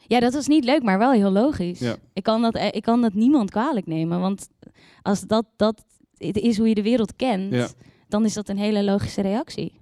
[0.07, 1.79] ja, dat was niet leuk, maar wel heel logisch.
[1.79, 1.95] Ja.
[2.13, 4.19] Ik, kan dat, ik kan dat niemand kwalijk nemen.
[4.19, 4.49] Want
[5.01, 5.83] als dat, dat
[6.17, 7.67] het is hoe je de wereld kent, Ja.
[8.07, 9.81] dan is dat een hele logische reactie.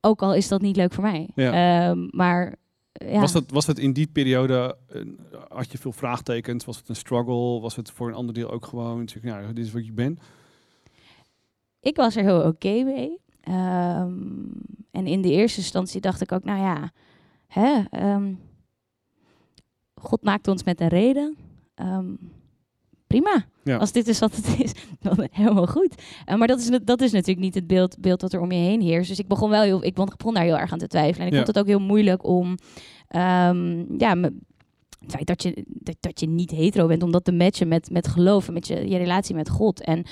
[0.00, 1.28] Ook al is dat niet leuk voor mij.
[1.34, 1.88] Ja.
[1.90, 2.54] Ehm, maar
[3.10, 3.20] ja.
[3.20, 5.00] Was, dat, was dat in die periode, eh,
[5.48, 6.64] had je veel vraagtekens?
[6.64, 7.60] Was het een struggle?
[7.60, 10.20] Was het voor een ander deel ook gewoon, zeg, ja, dit is wat je bent?
[11.80, 13.18] ik was er heel oké mee.
[13.40, 14.12] Ehm,
[14.90, 16.90] en in de eerste instantie dacht ik ook, nou ja,
[17.46, 18.32] hè, ehm,
[19.94, 21.36] God maakte ons met een reden.
[21.74, 22.06] Ehm,
[23.06, 23.44] prima.
[23.64, 23.76] Ja.
[23.76, 26.02] Als dit is wat het is, dan helemaal goed.
[26.24, 28.58] Eh, maar dat is, dat is natuurlijk niet het beeld, beeld dat er om je
[28.58, 29.08] heen heerst.
[29.08, 31.20] Dus ik begon wel heel, ik begon daar heel erg aan te twijfelen.
[31.20, 31.36] En ik Ja.
[31.44, 32.56] vond het ook heel moeilijk om,
[33.12, 34.16] ehm, ja,
[35.02, 37.90] het feit dat je, dat, dat je niet hetero bent, om dat te matchen met,
[37.90, 39.80] met geloof en met je, je relatie met God.
[39.80, 40.04] En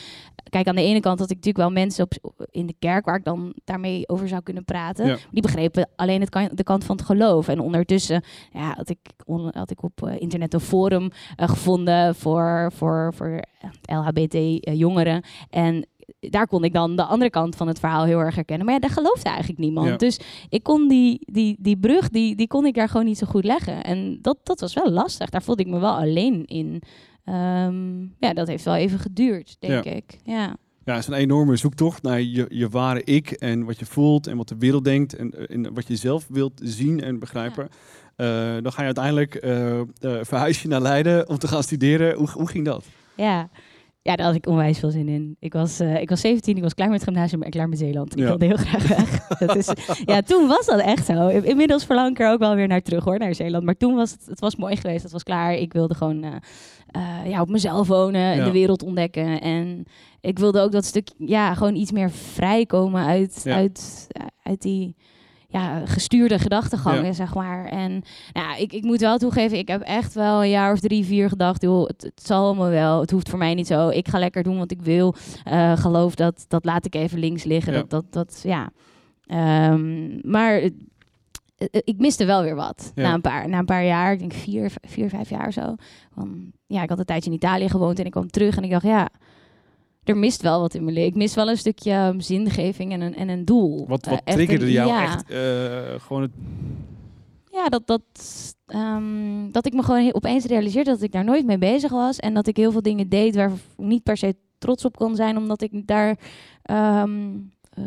[0.49, 3.17] kijk, aan de ene kant had ik natuurlijk wel mensen op, in de kerk waar
[3.17, 5.07] ik dan daarmee over zou kunnen praten.
[5.07, 5.17] Ja.
[5.31, 7.49] Die begrepen alleen het kan, de kant van het geloof.
[7.49, 12.15] En ondertussen ja, had, ik, on- had ik op eh, internet een forum eh, gevonden
[12.15, 13.43] voor, voor, voor
[13.83, 15.25] LHBT-jongeren.
[15.51, 15.87] En
[16.21, 18.67] daar kon ik dan de andere kant van het verhaal heel erg herkennen.
[18.67, 19.89] Maar ja, daar geloofde eigenlijk niemand.
[19.89, 19.97] Ja.
[19.97, 23.27] Dus ik kon die, die, die brug, die, die kon ik daar gewoon niet zo
[23.27, 23.85] goed leggen.
[23.85, 25.31] En dat, dat was wel lastig.
[25.31, 26.83] Daar voelde ik me wel alleen in.
[27.25, 30.19] Ehm, ja, dat heeft wel even geduurd, denk ik.
[30.25, 30.57] Ja.
[30.85, 34.27] Ja, het is een enorme zoektocht naar je, je ware ik en wat je voelt
[34.27, 37.69] en wat de wereld denkt en, en wat je zelf wilt zien en begrijpen.
[38.17, 38.27] Eh,
[38.63, 42.17] dan ga je uiteindelijk eh, verhuis je naar Leiden om te gaan studeren.
[42.17, 42.85] Hoe, hoe ging dat?
[43.15, 43.49] Ja.
[44.03, 45.37] Ja, daar had ik onwijs veel zin in.
[45.39, 47.79] Ik was, eh, ik was 17, ik was klaar met het gymnasium en klaar met
[47.79, 48.13] Zeeland.
[48.13, 48.25] Ik Ja.
[48.25, 49.27] wilde heel graag weg.
[49.47, 49.69] dat is,
[50.05, 51.29] ja, toen was dat echt zo.
[51.29, 53.65] In- Inmiddels verlang ik er ook wel weer naar terug hoor, naar Zeeland.
[53.65, 55.55] Maar toen was het, het was mooi geweest, het was klaar.
[55.55, 56.33] Ik wilde gewoon eh,
[56.87, 59.41] eh, ja, op mezelf wonen en de wereld ontdekken.
[59.41, 59.85] En
[60.21, 63.55] ik wilde ook dat stuk, ja, gewoon iets meer vrijkomen uit, Ja.
[63.55, 64.07] uit,
[64.43, 64.97] uit die
[65.53, 67.13] ja, gestuurde gedachtegangen, Ja.
[67.13, 67.65] zeg maar.
[67.65, 71.05] En nou, ik, ik moet wel toegeven, ik heb echt wel een jaar of drie,
[71.05, 73.01] vier gedacht, joh, het, het zal allemaal wel.
[73.01, 73.89] Het hoeft voor mij niet zo.
[73.89, 75.15] Ik ga lekker doen wat ik wil.
[75.45, 77.73] Eh, geloof dat, dat laat ik even links liggen.
[77.73, 77.79] Ja.
[77.79, 78.71] Dat, dat, dat, ja.
[79.27, 80.71] Ehm, maar eh,
[81.57, 83.03] eh, ik miste wel weer wat Ja.
[83.03, 84.13] na, een paar, na een paar jaar.
[84.13, 85.75] Ik denk vier, vier, vijf jaar zo.
[86.15, 88.71] Van, ja, ik had een tijdje in Italië gewoond en ik kwam terug en ik
[88.71, 89.09] dacht, ja,
[90.11, 91.11] er mist wel wat in mijn leven.
[91.11, 93.87] Ik mis wel een stukje um, zingeving en een, en een doel.
[93.89, 95.03] Wat, Eh, wat echt triggerde jou ja.
[95.05, 95.31] echt?
[95.31, 96.31] eh, gewoon het,
[97.53, 98.03] Ja, dat, dat,
[98.67, 102.19] ehm, dat ik me gewoon opeens realiseerde dat ik daar nooit mee bezig was.
[102.19, 105.17] En dat ik heel veel dingen deed waar ik niet per se trots op kon
[105.17, 105.37] zijn.
[105.37, 106.19] Omdat ik daar,
[106.63, 107.31] ehm,
[107.71, 107.85] eh,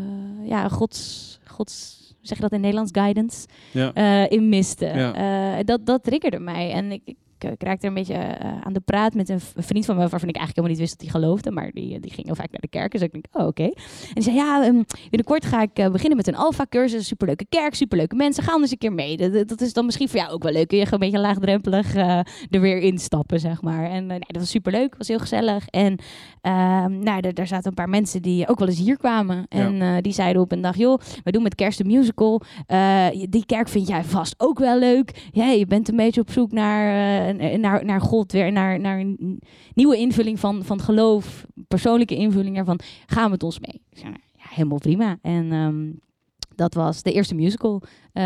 [0.48, 3.94] ja, gods, gods, zeg je dat in Nederlands, guidance ja.
[3.94, 4.86] eh, in miste.
[4.86, 5.14] Ja.
[5.58, 6.72] Eh, dat, dat triggerde mij.
[6.72, 7.18] En ik, ik,
[7.52, 10.10] ik raakte er een beetje eh, aan de praat met een vriend van me...
[10.10, 11.52] waarvan ik eigenlijk helemaal niet wist dat hij geloofde.
[11.52, 12.92] Maar die, die ging heel vaak naar de kerk.
[12.92, 13.64] Dus ik denk, oh, oké.
[13.64, 17.08] En die zei, ja, ehm, binnenkort ga ik eh, beginnen met een alfa-cursus.
[17.08, 18.44] Superleuke kerk, superleuke mensen.
[18.44, 19.18] Ga anders een keer mee.
[19.18, 20.68] Dat, dat is dan misschien voor jou ook wel leuk.
[20.68, 23.84] Kun je gewoon een beetje laagdrempelig eh, er weer instappen, zeg maar.
[23.84, 24.96] En eh, nee, dat was superleuk.
[24.98, 25.68] was heel gezellig.
[25.68, 25.98] En
[26.42, 29.46] ehm, nou, daar, zaten een paar mensen die ook wel eens hier kwamen.
[29.50, 32.42] En eh, die zeiden op een dag, joh, we doen met kerst een musical.
[32.66, 35.30] Eh, die kerk vind jij vast ook wel leuk.
[35.32, 39.00] Ja, je bent een beetje op zoek naar, eh, naar, naar God, weer naar, naar
[39.00, 39.42] een
[39.74, 42.80] nieuwe invulling van, van geloof, persoonlijke invulling ervan.
[43.06, 43.82] Ga met ons mee.
[43.90, 45.18] Ik zei, nou, ja, helemaal prima.
[45.22, 45.90] En ehm,
[46.56, 47.82] dat was de eerste musical
[48.14, 48.26] eh,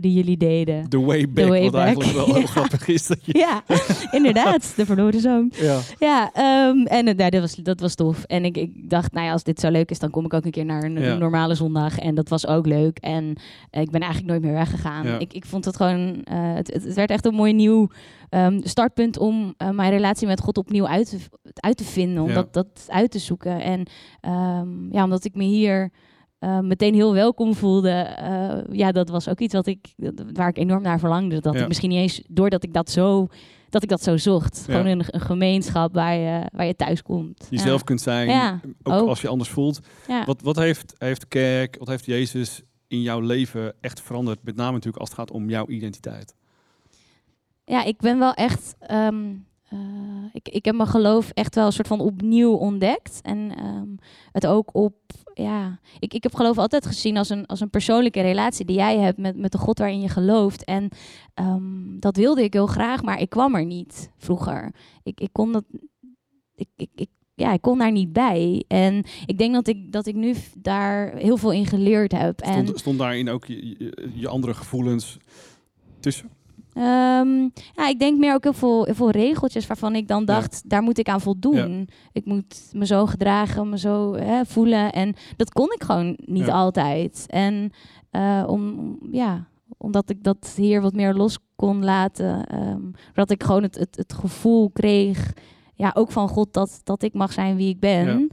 [0.00, 0.88] die jullie deden.
[0.88, 1.82] The way back, Way wat Back.
[1.84, 2.46] eigenlijk wel Ja.
[2.56, 3.06] grappig is.
[3.06, 3.62] Dat je, Ja,
[4.10, 5.52] inderdaad, de verloren zoon.
[5.54, 5.78] ja.
[5.98, 8.24] Ja, ehm, en nou, dat, was, dat was tof.
[8.24, 10.44] En ik, ik dacht, nou ja, als dit zo leuk is, dan kom ik ook
[10.44, 11.14] een keer naar een, Ja.
[11.16, 11.98] normale zondag.
[11.98, 12.98] En dat was ook leuk.
[12.98, 13.36] En
[13.70, 15.06] eh, ik ben eigenlijk nooit meer weggegaan.
[15.06, 15.18] Ja.
[15.18, 17.88] Ik, ik vond het gewoon, eh, het, het, werd echt een mooi nieuw
[18.28, 21.18] ehm, startpunt om eh, mijn relatie met God opnieuw uit te,
[21.54, 22.22] uit te vinden.
[22.22, 23.60] Om dat, dat uit te zoeken.
[23.60, 23.86] En
[24.20, 25.90] ehm, ja, omdat ik me hier
[26.46, 27.90] eh, meteen heel welkom voelde.
[27.90, 29.94] eh, ja, dat was ook iets wat ik,
[30.32, 31.40] waar ik enorm naar verlangde.
[31.40, 31.60] Dat Ja.
[31.60, 33.26] ik misschien niet eens, doordat ik dat zo,
[33.68, 34.64] dat ik dat zo zocht.
[34.66, 34.72] Ja.
[34.74, 37.46] Gewoon een, een gemeenschap waar je, waar je thuis komt.
[37.50, 39.08] Jezelf kunt zijn, Ja, ook, ook.
[39.08, 39.80] als je anders voelt.
[40.26, 44.38] Wat, wat heeft, heeft de kerk, wat heeft Jezus in jouw leven echt veranderd?
[44.42, 46.34] Met name natuurlijk als het gaat om jouw identiteit.
[47.64, 48.74] ja, ik ben wel echt.
[48.78, 49.34] ehm,
[49.68, 49.78] eh,
[50.32, 53.20] ik, ik heb mijn geloof echt wel een soort van opnieuw ontdekt.
[53.22, 53.88] En ehm,
[54.32, 54.94] het ook op.
[55.38, 58.98] Ja, ik, ik heb geloof altijd gezien als een, als een persoonlijke relatie die jij
[58.98, 60.64] hebt met, met de God waarin je gelooft.
[60.64, 60.88] En
[61.34, 64.74] ehm, dat wilde ik heel graag, maar ik kwam er niet vroeger.
[65.02, 65.64] Ik, ik kon dat.
[66.54, 68.64] Ik, ik, ik, ja, ik kon daar niet bij.
[68.68, 72.40] En ik denk dat ik, dat ik nu daar heel veel in geleerd heb.
[72.40, 75.16] En Stond, stond daarin ook je, je, je andere gevoelens
[76.00, 76.30] tussen?
[76.76, 77.40] Ehm,
[77.74, 80.82] ja, ik denk meer ook heel veel, heel veel regeltjes waarvan ik dan dacht, daar
[80.82, 81.88] moet ik aan voldoen.
[82.12, 84.92] Ik moet me zo gedragen, me zo hè, voelen.
[84.92, 86.52] En dat kon ik gewoon niet Ja.
[86.52, 87.24] altijd.
[87.28, 87.70] En
[88.10, 89.48] eh, om, ja,
[89.78, 92.80] omdat ik dat hier wat meer los kon laten, ehm,
[93.14, 95.32] dat ik gewoon het, het, het gevoel kreeg,
[95.74, 98.30] ja, ook van God, dat, dat ik mag zijn wie ik ben.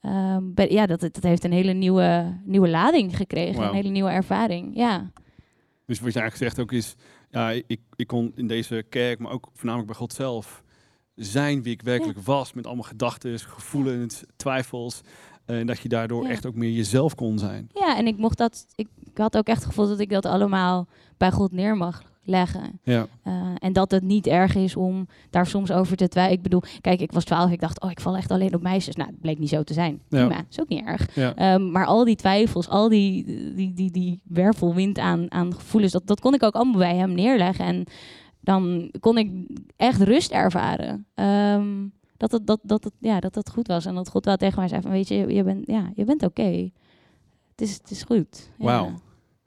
[0.00, 4.10] Ja, ben, ja dat, dat heeft een hele nieuwe, nieuwe lading gekregen, een hele nieuwe
[4.10, 4.76] ervaring.
[4.76, 5.10] Ja.
[5.86, 6.94] Dus wat je eigenlijk zegt ook is,
[7.36, 10.62] ja, ik, ik kon in deze kerk, maar ook voornamelijk bij God zelf,
[11.14, 12.52] zijn wie ik werkelijk was.
[12.52, 15.00] Met allemaal gedachten, gevoelens, twijfels.
[15.44, 16.28] eh, En dat je daardoor Ja.
[16.30, 17.70] echt ook meer jezelf kon zijn.
[17.74, 18.66] Ja, en ik mocht dat.
[18.74, 22.02] Ik, ik had ook echt het gevoel dat ik dat allemaal bij God neer mag
[22.26, 22.80] leggen.
[22.82, 26.36] Ja, Eh, en dat het niet erg is om daar soms over te twijfelen.
[26.38, 27.50] Ik bedoel, kijk, ik was twaalf.
[27.50, 28.96] Ik dacht, oh, ik val echt alleen op meisjes.
[28.96, 30.00] Nou, het bleek niet zo te zijn.
[30.08, 30.26] Ja.
[30.26, 31.14] Prima, is ook niet erg.
[31.14, 31.34] ja.
[31.34, 33.24] Ehm, maar al die twijfels, al die,
[33.54, 37.12] die, die, die wervelwind aan, aan gevoelens, dat, dat kon ik ook allemaal bij hem
[37.14, 37.64] neerleggen.
[37.64, 37.84] En
[38.40, 39.30] dan kon ik
[39.76, 41.06] echt rust ervaren.
[41.14, 41.68] Ehm,
[42.16, 43.86] dat, het, dat, dat, het, ja, dat het goed was.
[43.86, 46.22] En dat God wel tegen mij zei van, weet je, je bent, ja, je bent
[46.22, 46.70] oké.
[47.50, 48.50] Het, is, het is goed.
[48.58, 48.64] Ja.
[48.64, 48.92] Wauw.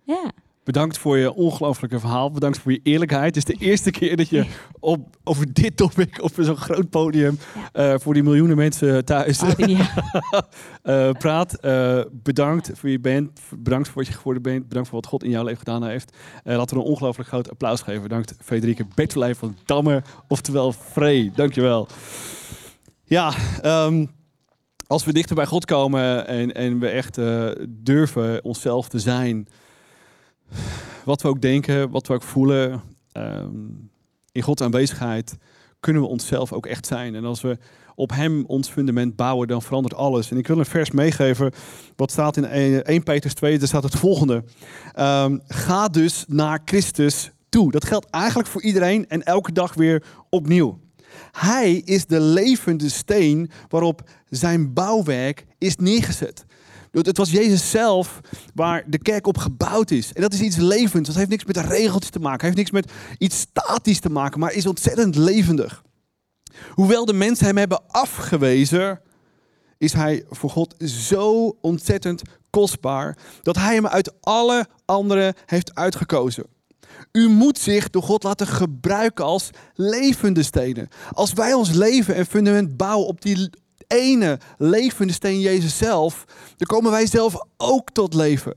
[0.03, 0.31] Ja.
[0.63, 2.31] Bedankt voor je ongelooflijke verhaal.
[2.31, 3.35] Bedankt voor je eerlijkheid.
[3.35, 4.45] Het is de eerste keer dat je
[4.79, 7.39] op, over dit topic op zo'n groot podium
[7.73, 9.89] eh, voor die miljoenen mensen thuis Oh, ja.
[10.81, 11.53] eh, praat.
[11.53, 13.41] Eh, bedankt voor je bent.
[13.57, 14.67] Bedankt voor wat je geworden bent.
[14.67, 16.17] Bedankt voor wat God in jouw leven gedaan heeft.
[16.43, 18.01] Laten we een ongelooflijk groot applaus geven.
[18.01, 21.31] Bedankt Frederike Bertolijn van Damme, oftewel Frey.
[21.35, 21.87] Dankjewel.
[23.03, 24.05] Ja, ehm,
[24.87, 27.19] als we dichter bij God komen en, en we echt
[27.67, 29.47] durven onszelf te zijn,
[31.05, 32.81] wat we ook denken, wat we ook voelen,
[33.11, 33.49] ehm,
[34.31, 35.37] in Gods aanwezigheid
[35.79, 37.15] kunnen we onszelf ook echt zijn.
[37.15, 37.57] En als we
[37.95, 40.31] op Hem ons fundament bouwen, dan verandert alles.
[40.31, 41.51] En ik wil een vers meegeven,
[41.95, 44.43] wat staat in 1 1 Petrus 2, daar staat het volgende.
[44.93, 47.71] Ehm, ga dus naar Christus toe.
[47.71, 50.79] Dat geldt eigenlijk voor iedereen en elke dag weer opnieuw.
[51.31, 56.45] Hij is de levende steen waarop zijn bouwwerk is neergezet.
[56.91, 58.19] Het was Jezus zelf
[58.53, 60.13] waar de kerk op gebouwd is.
[60.13, 61.09] En dat is iets levends.
[61.09, 62.45] Dat heeft niks met regeltjes te maken.
[62.45, 65.83] heeft niks met iets statisch te maken, maar is ontzettend levendig.
[66.69, 69.01] Hoewel de mensen hem hebben afgewezen,
[69.77, 76.45] is hij voor God zo ontzettend kostbaar dat hij hem uit alle anderen heeft uitgekozen.
[77.11, 80.87] U moet zich door God laten gebruiken als levende stenen.
[81.11, 83.49] Als wij ons leven en fundament bouwen op die
[83.89, 86.25] ene levende steen Jezus zelf,
[86.57, 88.55] dan komen wij zelf ook tot leven.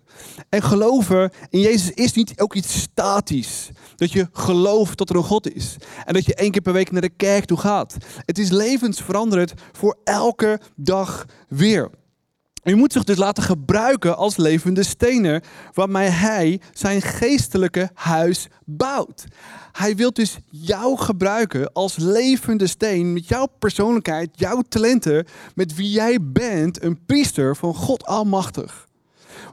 [0.49, 3.71] En geloven in Jezus is niet ook iets statisch.
[3.97, 5.77] Dat je gelooft dat er een God is.
[6.05, 7.97] En dat je één keer per week naar de kerk toe gaat.
[8.17, 11.91] Het is levensveranderend voor elke dag weer.
[12.63, 15.43] U moet zich dus laten gebruiken als levende stenen,
[15.73, 19.25] waarmee hij zijn geestelijke huis bouwt.
[19.73, 25.91] Hij wil dus jou gebruiken als levende steen met jouw persoonlijkheid, jouw talenten, met wie
[25.91, 28.89] jij bent, een priester van God Almachtig.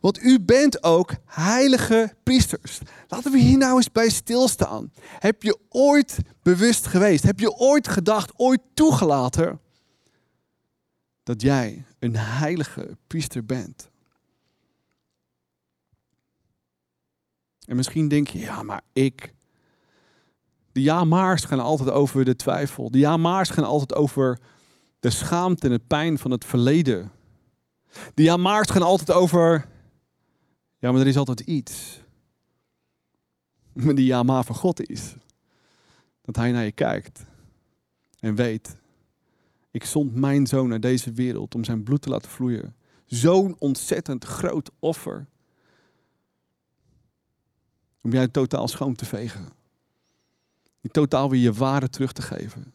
[0.01, 2.79] Want u bent ook heilige priesters.
[3.07, 4.91] Laten we hier nou eens bij stilstaan.
[5.19, 7.23] Heb je ooit bewust geweest?
[7.23, 9.59] Heb je ooit gedacht, ooit toegelaten
[11.23, 13.89] dat jij een heilige priester bent?
[17.65, 19.33] En misschien denk je, ja, maar ik.
[20.71, 22.91] De ja-maars gaan altijd over de twijfel.
[22.91, 24.39] De ja-maars gaan altijd over
[24.99, 27.11] de schaamte en het pijn van het verleden.
[28.13, 29.67] De ja-maars gaan altijd over.
[30.77, 32.01] Ja, maar er is altijd iets.
[33.83, 35.15] Maar die ja-maar van God is.
[36.21, 37.25] Dat hij naar je kijkt.
[38.19, 38.77] En weet.
[39.71, 42.75] Ik zond mijn zoon naar deze wereld om zijn bloed te laten vloeien.
[43.05, 45.27] Zo'n ontzettend groot offer.
[48.01, 49.49] Om jij totaal schoon te vegen.
[50.79, 52.73] Je totaal weer je waarde terug te geven.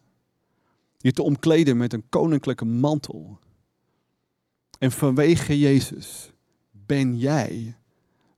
[0.99, 3.39] Je te omkleden met een koninklijke mantel.
[4.79, 6.33] En vanwege Jezus
[6.71, 7.77] ben jij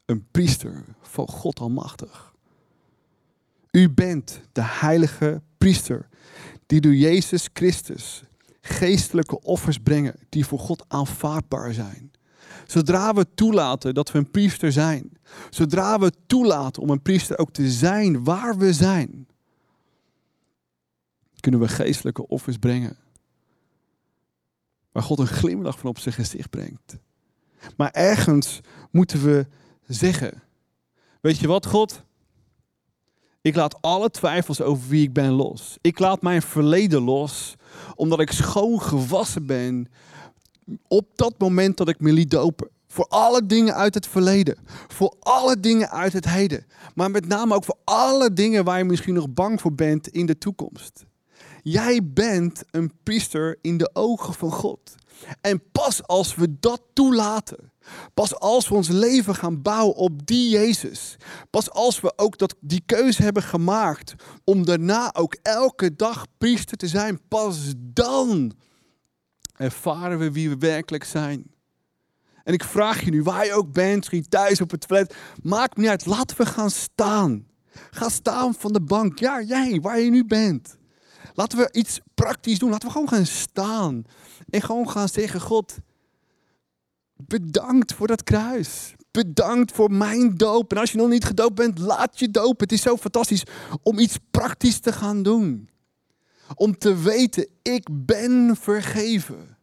[0.04, 2.34] een priester van God Almachtig.
[3.70, 6.08] U bent de heilige priester
[6.66, 8.22] die door Jezus Christus
[8.66, 12.10] geestelijke offers brengen die voor God aanvaardbaar zijn.
[12.66, 15.12] Zodra we toelaten dat we een priester zijn,
[15.50, 19.28] zodra we toelaten om een priester ook te zijn waar we zijn,
[21.40, 22.96] kunnen we geestelijke offers brengen.
[24.92, 26.98] Waar God een glimlach van op zijn gezicht brengt.
[27.76, 28.60] Maar ergens
[28.90, 29.46] moeten we
[29.86, 30.42] zeggen,
[31.20, 32.04] weet je wat God?
[33.40, 35.78] Ik laat alle twijfels over wie ik ben los.
[35.80, 37.54] Ik laat mijn verleden los,
[37.94, 39.88] omdat ik schoon gewassen ben
[40.88, 42.68] op dat moment dat ik me liet dopen.
[42.88, 44.56] Voor alle dingen uit het verleden.
[44.88, 46.66] Voor alle dingen uit het heden.
[46.94, 50.26] Maar met name ook voor alle dingen waar je misschien nog bang voor bent in
[50.26, 51.04] de toekomst.
[51.62, 54.94] Jij bent een priester in de ogen van God.
[55.40, 57.72] En pas als we dat toelaten,
[58.14, 61.16] pas als we ons leven gaan bouwen op die Jezus,
[61.50, 64.14] pas als we ook dat, die keuze hebben gemaakt
[64.44, 68.52] om daarna ook elke dag priester te zijn, pas dan
[69.56, 71.54] ervaren we wie we werkelijk zijn.
[72.44, 75.76] En ik vraag je nu, waar je ook bent, misschien thuis op het toilet, maakt
[75.76, 77.46] niet uit, laten we gaan staan.
[77.90, 79.18] Ga staan van de bank.
[79.18, 80.76] Ja, jij, waar je nu bent.
[81.34, 82.70] Laten we iets praktisch doen.
[82.70, 84.04] Laten we gewoon gaan staan.
[84.56, 85.74] En gewoon gaan zeggen, God,
[87.16, 88.94] bedankt voor dat kruis.
[89.10, 90.72] Bedankt voor mijn doop.
[90.72, 92.62] En als je nog niet gedoopt bent, laat je dopen.
[92.62, 93.42] Het is zo fantastisch
[93.82, 95.68] om iets praktisch te gaan doen.
[96.54, 99.56] Om te weten, ik ben vergeven.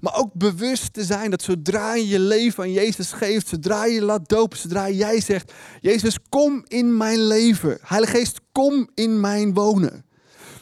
[0.00, 4.02] Maar ook bewust te zijn dat zodra je je leven aan Jezus geeft, zodra je
[4.02, 7.78] laat dopen, zodra jij zegt, Jezus, kom in mijn leven.
[7.80, 10.04] Heilige Geest, kom in mijn wonen.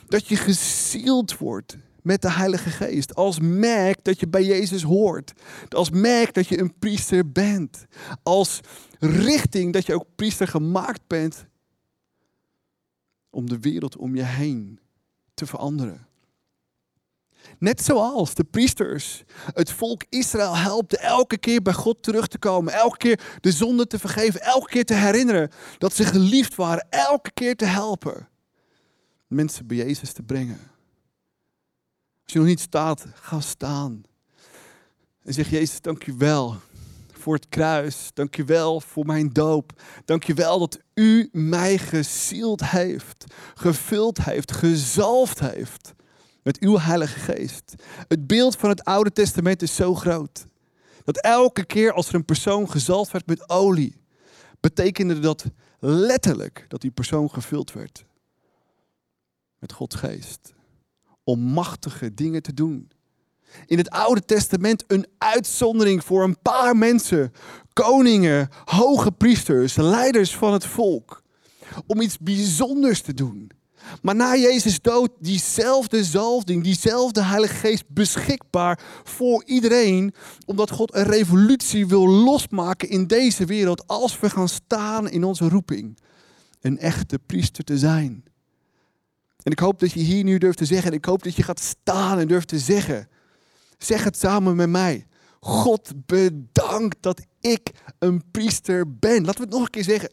[0.07, 3.15] Dat je gezield wordt met de Heilige Geest.
[3.15, 5.33] Als merk dat je bij Jezus hoort.
[5.69, 7.87] Als merk dat je een priester bent.
[8.23, 8.61] Als
[8.99, 11.47] richting dat je ook priester gemaakt bent
[13.31, 14.81] om de wereld om je heen
[15.35, 16.09] te veranderen.
[17.59, 19.25] Net zoals de priesters
[19.55, 22.73] het volk Israël helpten elke keer bij God terug te komen.
[22.73, 24.41] Elke keer de zonde te vergeven.
[24.41, 26.87] Elke keer te herinneren dat ze geliefd waren.
[26.91, 28.29] Elke keer te helpen.
[29.27, 30.70] Mensen bij Jezus te brengen.
[32.31, 34.03] Als je nog niet staat, ga staan.
[35.23, 36.57] En zeg Jezus, dank u wel
[37.13, 38.11] voor het kruis.
[38.15, 39.83] Dank u wel voor mijn doop.
[40.05, 43.25] Dank u wel dat u mij gezield heeft,
[43.55, 45.93] gevuld heeft, gezalfd heeft
[46.43, 47.75] met uw Heilige Geest.
[48.09, 50.47] Het beeld van het Oude Testament is zo groot.
[51.05, 53.97] Dat elke keer als er een persoon gezalfd werd met olie,
[54.61, 55.45] betekende dat
[55.79, 58.05] letterlijk dat die persoon gevuld werd
[59.59, 60.59] met Gods Geest.
[61.31, 62.91] Om machtige dingen te doen.
[63.67, 67.33] In het Oude Testament een uitzondering voor een paar mensen.
[67.73, 71.23] Koningen, hoge priesters, leiders van het volk.
[71.87, 73.51] Om iets bijzonders te doen.
[74.03, 80.15] Maar na Jezus dood, diezelfde zalving, diezelfde Heilige Geest beschikbaar voor iedereen.
[80.47, 85.49] Omdat God een revolutie wil losmaken in deze wereld als we gaan staan in onze
[85.49, 85.99] roeping.
[86.61, 88.25] Een echte priester te zijn.
[89.43, 90.91] En ik hoop dat je hier nu durft te zeggen.
[90.91, 93.09] En ik hoop dat je gaat staan en durft te zeggen.
[93.79, 95.07] Zeg het samen met mij.
[95.41, 99.25] God bedankt dat ik een priester ben.
[99.25, 100.11] Laten we het nog een keer zeggen.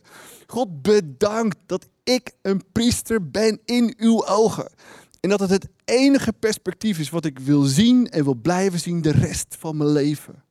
[0.47, 4.71] God bedankt dat ik een priester ben in uw ogen.
[5.19, 9.01] En dat het het enige perspectief is wat ik wil zien en wil blijven zien
[9.01, 10.43] de rest van mijn leven.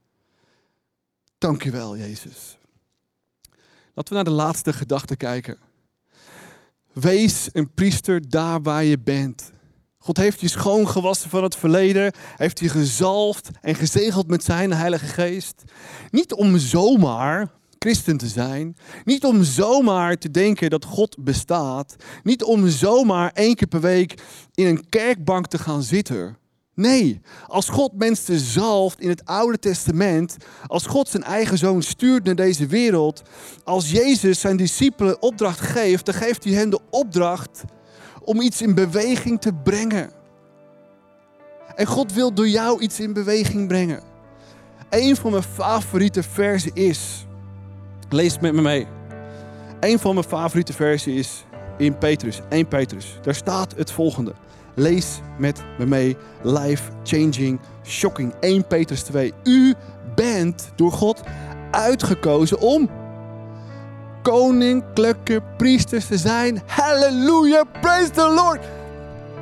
[1.39, 2.59] Dank je wel, Jezus.
[3.95, 5.59] Laten we naar de laatste gedachte kijken.
[7.01, 9.51] Wees een priester daar waar je bent.
[9.99, 15.07] God heeft je schoongewassen van het verleden, heeft je gezalfd en gezegeld met zijn Heilige
[15.07, 15.63] Geest.
[16.11, 22.43] Niet om zomaar christen te zijn, niet om zomaar te denken dat God bestaat, niet
[22.43, 24.23] om zomaar één keer per week
[24.55, 26.37] in een kerkbank te gaan zitten.
[26.77, 32.25] Nee, als God mensen zalft in het Oude Testament, als God zijn eigen zoon stuurt
[32.25, 33.23] naar deze wereld,
[33.65, 37.65] als Jezus zijn discipelen opdracht geeft, dan geeft hij hen de opdracht
[38.25, 40.11] om iets in beweging te brengen.
[41.75, 44.03] En God wil door jou iets in beweging brengen.
[44.91, 47.27] Een van mijn favoriete versen is,
[48.09, 48.87] lees met me mee.
[49.81, 51.45] Een van mijn favoriete versen is
[51.79, 53.19] in Petrus, 1 Petrus.
[53.23, 54.35] Daar staat het volgende.
[54.79, 56.17] Lees met me mee.
[56.43, 58.35] Life changing, shocking.
[58.41, 59.33] 1 Petrus 2.
[59.45, 59.75] U
[60.15, 61.23] bent door God
[61.71, 62.91] uitgekozen om
[64.23, 66.63] koninklijke priesters te zijn.
[66.67, 68.65] Halleluja, praise the Lord.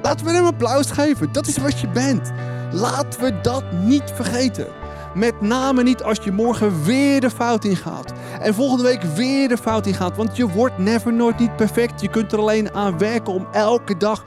[0.03, 1.33] Laten we hem applaus geven.
[1.33, 2.33] Dat is wat je bent.
[2.73, 4.67] Laten we dat niet vergeten.
[5.15, 8.13] Met name niet als je morgen weer de fout ingaat.
[8.41, 10.17] En volgende week weer de fout ingaat.
[10.17, 12.01] Want je wordt never nooit niet perfect.
[12.01, 14.25] Je kunt er alleen aan werken om elke dag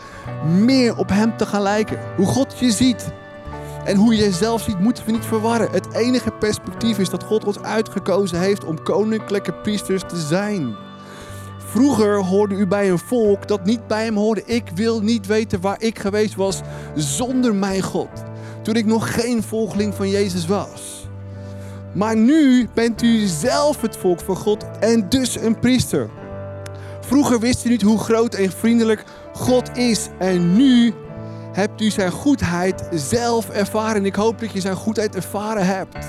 [0.48, 2.00] meer op hem te gaan lijken.
[2.16, 3.12] Hoe God je ziet.
[3.86, 5.72] En hoe je jezelf ziet, moeten we niet verwarren.
[5.72, 10.76] Het enige perspectief is dat God ons uitgekozen heeft om koninklijke priesters te zijn.
[11.58, 14.44] Vroeger hoorde u bij een volk dat niet bij hem hoorde.
[14.46, 16.62] Ik wil niet weten waar ik geweest was
[16.96, 18.10] zonder mijn God.
[18.68, 21.08] Toen ik nog geen volgeling van Jezus was.
[21.94, 26.10] Maar nu bent u zelf het volk van God en dus een priester.
[27.02, 29.04] Vroeger wist u niet hoe groot en vriendelijk
[29.34, 30.08] God is.
[30.20, 30.94] En nu
[31.52, 33.96] hebt u zijn goedheid zelf ervaren.
[33.96, 36.08] En ik hoop dat je zijn goedheid ervaren hebt.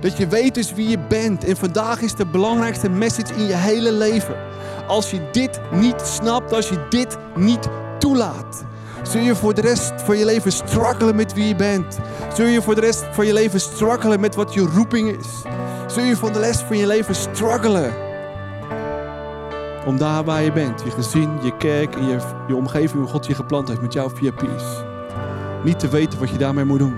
[0.00, 1.44] Dat je weet dus wie je bent.
[1.44, 4.36] En vandaag is de belangrijkste message in je hele leven.
[4.86, 7.68] Als je dit niet snapt, als je dit niet
[7.98, 8.64] toelaat,
[9.10, 11.98] zul je voor de rest van je leven struggelen met wie je bent.
[12.34, 15.26] Zul je voor de rest van je leven struggelen met wat je roeping is.
[15.86, 17.92] Zul je voor de rest van je leven struggelen.
[19.86, 23.26] Om daar waar je bent, je gezin, je kerk en je, je omgeving, hoe God
[23.26, 24.64] je geplant heeft met jouw VIP's.
[25.64, 26.96] Niet te weten wat je daarmee moet doen.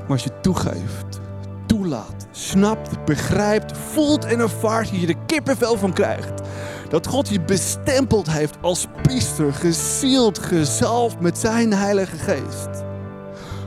[0.00, 1.20] Maar als je toegeeft,
[1.66, 6.40] toelaat, snapt, begrijpt, voelt en ervaart, je de kippenvel van krijgt.
[6.88, 12.84] Dat God je bestempeld heeft als priester, gezield, gezalfd met zijn Heilige Geest.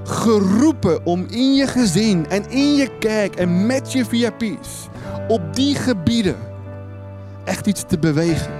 [0.03, 4.87] Geroepen om in je gezin en in je kerk en met je VIP's
[5.27, 6.37] op die gebieden
[7.43, 8.53] echt iets te bewegen.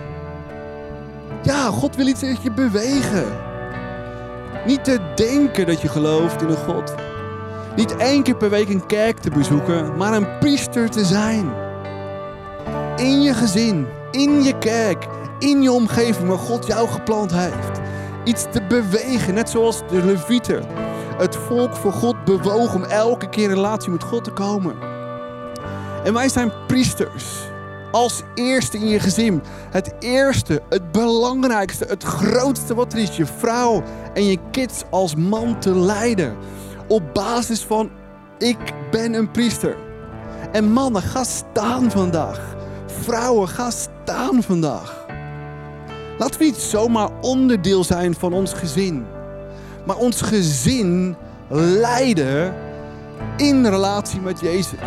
[1.44, 3.26] Ja, God wil iets met je bewegen.
[4.66, 6.96] Niet te denken dat je gelooft in een God.
[7.76, 11.52] Niet één keer per week een kerk te bezoeken, maar een priester te zijn.
[12.96, 15.08] In je gezin, in je kerk,
[15.40, 17.80] in je omgeving waar God jou geplant heeft.
[18.24, 20.64] Iets te bewegen, net zoals de Levieten.
[21.18, 24.76] Het volk voor God bewogen om elke keer in relatie met God te komen.
[26.04, 27.26] En wij zijn priesters.
[27.92, 29.42] Als eerste in je gezin.
[29.70, 33.18] Het eerste, het belangrijkste, het grootste wat er is.
[33.18, 33.84] Je vrouw
[34.14, 36.36] en je kids als man te leiden.
[36.88, 37.92] Op basis van,
[38.38, 39.78] ik ben een priester.
[40.52, 42.56] En mannen, ga staan vandaag.
[42.86, 44.01] Vrouwen, ga staan
[44.40, 45.06] vandaag.
[46.18, 49.06] Laten we niet zomaar onderdeel zijn van ons gezin.
[49.86, 51.16] Maar ons gezin
[51.50, 52.54] leiden
[53.38, 54.80] in relatie met Jezus.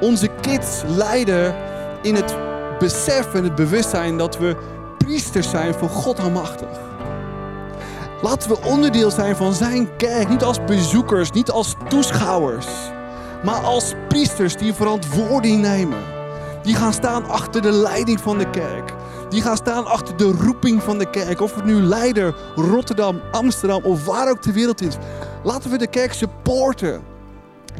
[0.00, 1.54] Onze kids leiden
[2.02, 2.36] in het
[2.78, 4.56] besef en het bewustzijn dat we
[4.98, 6.80] priesters zijn voor God Almachtig.
[8.22, 10.28] Laten we onderdeel zijn van zijn kerk.
[10.28, 12.66] Niet als bezoekers, niet als toeschouwers.
[13.44, 16.17] Maar als priesters die verantwoording nemen.
[16.68, 18.94] Die gaan staan achter de leiding van de kerk.
[19.28, 21.40] Die gaan staan achter de roeping van de kerk.
[21.40, 24.96] Of het nu Leider, Rotterdam, Amsterdam of waar ook ter wereld is.
[25.42, 27.02] Laten we de kerk supporten.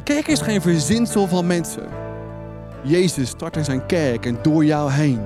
[0.03, 1.87] Kerk is geen verzinsel van mensen.
[2.83, 5.21] Jezus start in zijn kerk en door jou heen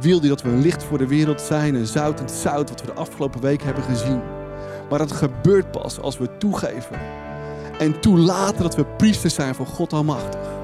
[0.00, 2.80] wil hij dat we een licht voor de wereld zijn, een zout en zout, wat
[2.80, 4.20] we de afgelopen week hebben gezien.
[4.90, 6.98] Maar dat gebeurt pas als we toegeven
[7.78, 10.56] en toelaten dat we priesters zijn voor God Almachtig.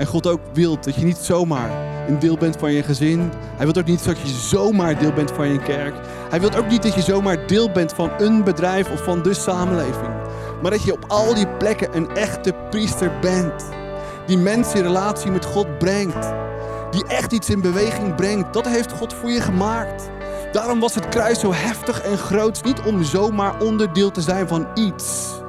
[0.00, 1.70] En God ook wil dat je niet zomaar
[2.08, 3.32] een deel bent van je gezin.
[3.56, 5.94] Hij wil ook niet dat je zomaar deel bent van je kerk.
[6.30, 9.34] Hij wil ook niet dat je zomaar deel bent van een bedrijf of van de
[9.34, 10.12] samenleving.
[10.62, 13.64] Maar dat je op al die plekken een echte priester bent.
[14.26, 16.32] Die mensen in relatie met God brengt
[16.90, 18.52] die echt iets in beweging brengt.
[18.52, 20.10] Dat heeft God voor je gemaakt.
[20.52, 22.64] Daarom was het kruis zo heftig en groot.
[22.64, 25.39] Niet om zomaar onderdeel te zijn van iets.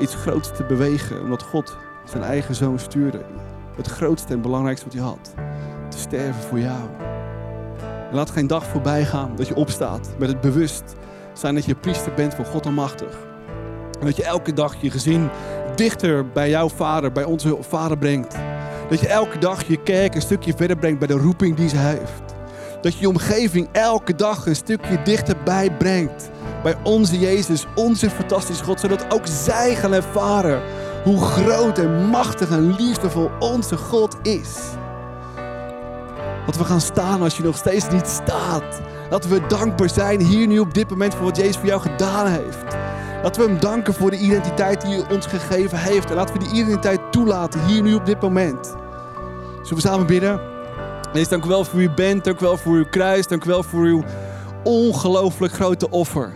[0.00, 1.22] Iets groots te bewegen.
[1.22, 3.24] Omdat God zijn eigen zoon stuurde.
[3.76, 5.34] Het grootste en belangrijkste wat hij had.
[5.88, 6.88] Te sterven voor jou.
[8.08, 10.94] En laat geen dag voorbij gaan dat je opstaat met het bewust
[11.32, 13.18] zijn dat je priester bent voor God Almachtig.
[14.00, 15.28] En dat je elke dag je gezin
[15.74, 18.36] dichter bij jouw vader, bij onze vader brengt.
[18.88, 21.76] Dat je elke dag je kerk een stukje verder brengt bij de roeping die ze
[21.76, 22.22] heeft.
[22.80, 26.30] Dat je je omgeving elke dag een stukje dichterbij brengt.
[26.62, 28.80] Bij onze Jezus, onze fantastische God.
[28.80, 30.62] Zodat ook zij gaan ervaren
[31.04, 34.56] hoe groot en machtig en liefdevol onze God is.
[36.46, 38.80] Dat we gaan staan als je nog steeds niet staat.
[39.10, 42.26] Dat we dankbaar zijn hier nu op dit moment voor wat Jezus voor jou gedaan
[42.26, 42.76] heeft.
[43.22, 46.10] Laten we hem danken voor de identiteit die hij ons gegeven heeft.
[46.10, 48.66] En laten we die identiteit toelaten hier nu op dit moment.
[49.62, 50.40] Zullen we samen bidden?
[51.12, 52.24] Wees dank u wel voor wie u bent.
[52.24, 53.26] Dank u wel voor uw kruis.
[53.26, 54.04] Dank u wel voor uw
[54.64, 56.32] ongelooflijk grote offer.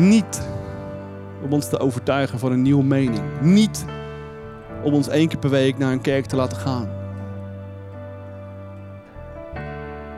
[0.00, 0.42] Niet
[1.42, 3.22] om ons te overtuigen van een nieuwe mening.
[3.40, 3.84] Niet
[4.82, 6.88] om ons één keer per week naar een kerk te laten gaan.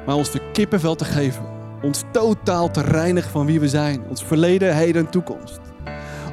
[0.07, 1.53] Maar ons de kippenvel te geven
[1.83, 4.03] ons totaal te reinigen van wie we zijn.
[4.09, 5.61] Ons verleden, heden en toekomst.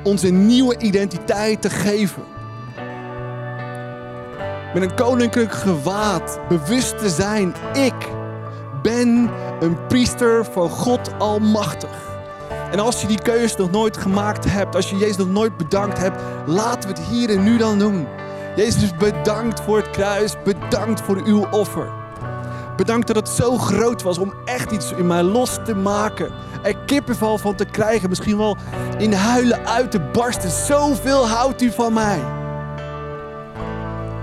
[0.03, 2.23] Onze nieuwe identiteit te geven.
[4.73, 6.39] Met een koninklijk gewaad.
[6.47, 7.53] Bewust te zijn.
[7.73, 8.09] Ik
[8.81, 9.29] ben
[9.59, 12.08] een priester van God Almachtig.
[12.71, 15.97] En als je die keuze nog nooit gemaakt hebt, als je Jezus nog nooit bedankt
[15.97, 18.07] hebt, laten we het hier en nu dan doen.
[18.55, 21.87] Jezus, bedankt voor het kruis, bedankt voor uw offer.
[22.75, 26.31] Bedankt dat het zo groot was om echt iets in mij los te maken.
[26.63, 28.09] Er kippenval van te krijgen.
[28.09, 28.57] Misschien wel
[28.97, 30.49] in huilen uit te barsten.
[30.49, 32.19] Zoveel houdt u van mij.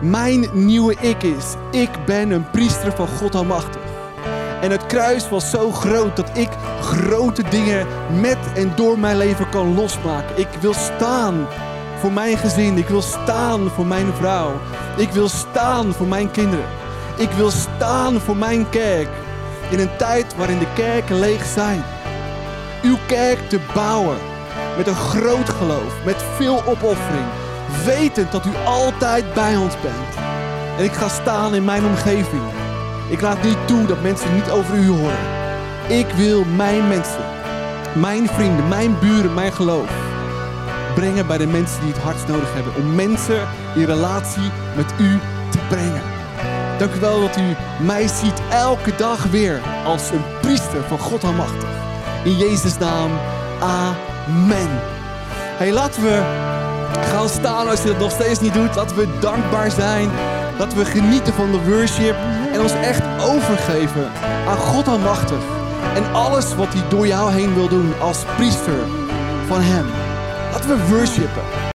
[0.00, 3.82] Mijn nieuwe ik is, ik ben een priester van God Almachtig.
[4.60, 6.48] En het kruis was zo groot dat ik
[6.86, 7.86] grote dingen
[8.20, 10.38] met en door mijn leven kan losmaken.
[10.38, 11.46] Ik wil staan
[12.00, 12.78] voor mijn gezin.
[12.78, 14.52] Ik wil staan voor mijn vrouw.
[14.96, 16.64] Ik wil staan voor mijn kinderen.
[17.16, 19.08] Ik wil staan voor mijn kerk.
[19.70, 21.82] In een tijd waarin de kerken leeg zijn.
[22.82, 24.16] Uw kerk te bouwen.
[24.76, 25.94] Met een groot geloof.
[26.04, 27.26] Met veel opoffering.
[27.84, 30.26] Wetend dat u altijd bij ons bent.
[30.78, 32.42] En ik ga staan in mijn omgeving.
[33.08, 35.35] Ik laat niet toe dat mensen niet over u horen.
[35.88, 37.24] Ik wil mijn mensen,
[37.94, 39.90] mijn vrienden, mijn buren, mijn geloof
[40.94, 42.74] brengen bij de mensen die het hardst nodig hebben.
[42.74, 45.18] Om mensen in relatie met u
[45.50, 46.02] te brengen.
[46.78, 51.24] Dank u wel dat u mij ziet elke dag weer als een priester van God
[51.24, 51.68] Almachtig.
[52.24, 53.10] In Jezus' naam,
[53.60, 54.68] amen.
[55.56, 56.22] Hey, laten we
[57.10, 58.74] gaan staan als je dat nog steeds niet doet.
[58.74, 60.10] Laten we dankbaar zijn.
[60.58, 62.16] Laten we genieten van de worship.
[62.52, 64.10] En ons echt overgeven
[64.48, 65.55] aan God Almachtig.
[65.96, 68.78] En alles wat hij door jou heen wil doen als priester
[69.46, 69.86] van hem.
[70.52, 71.56] Laten we worshipen.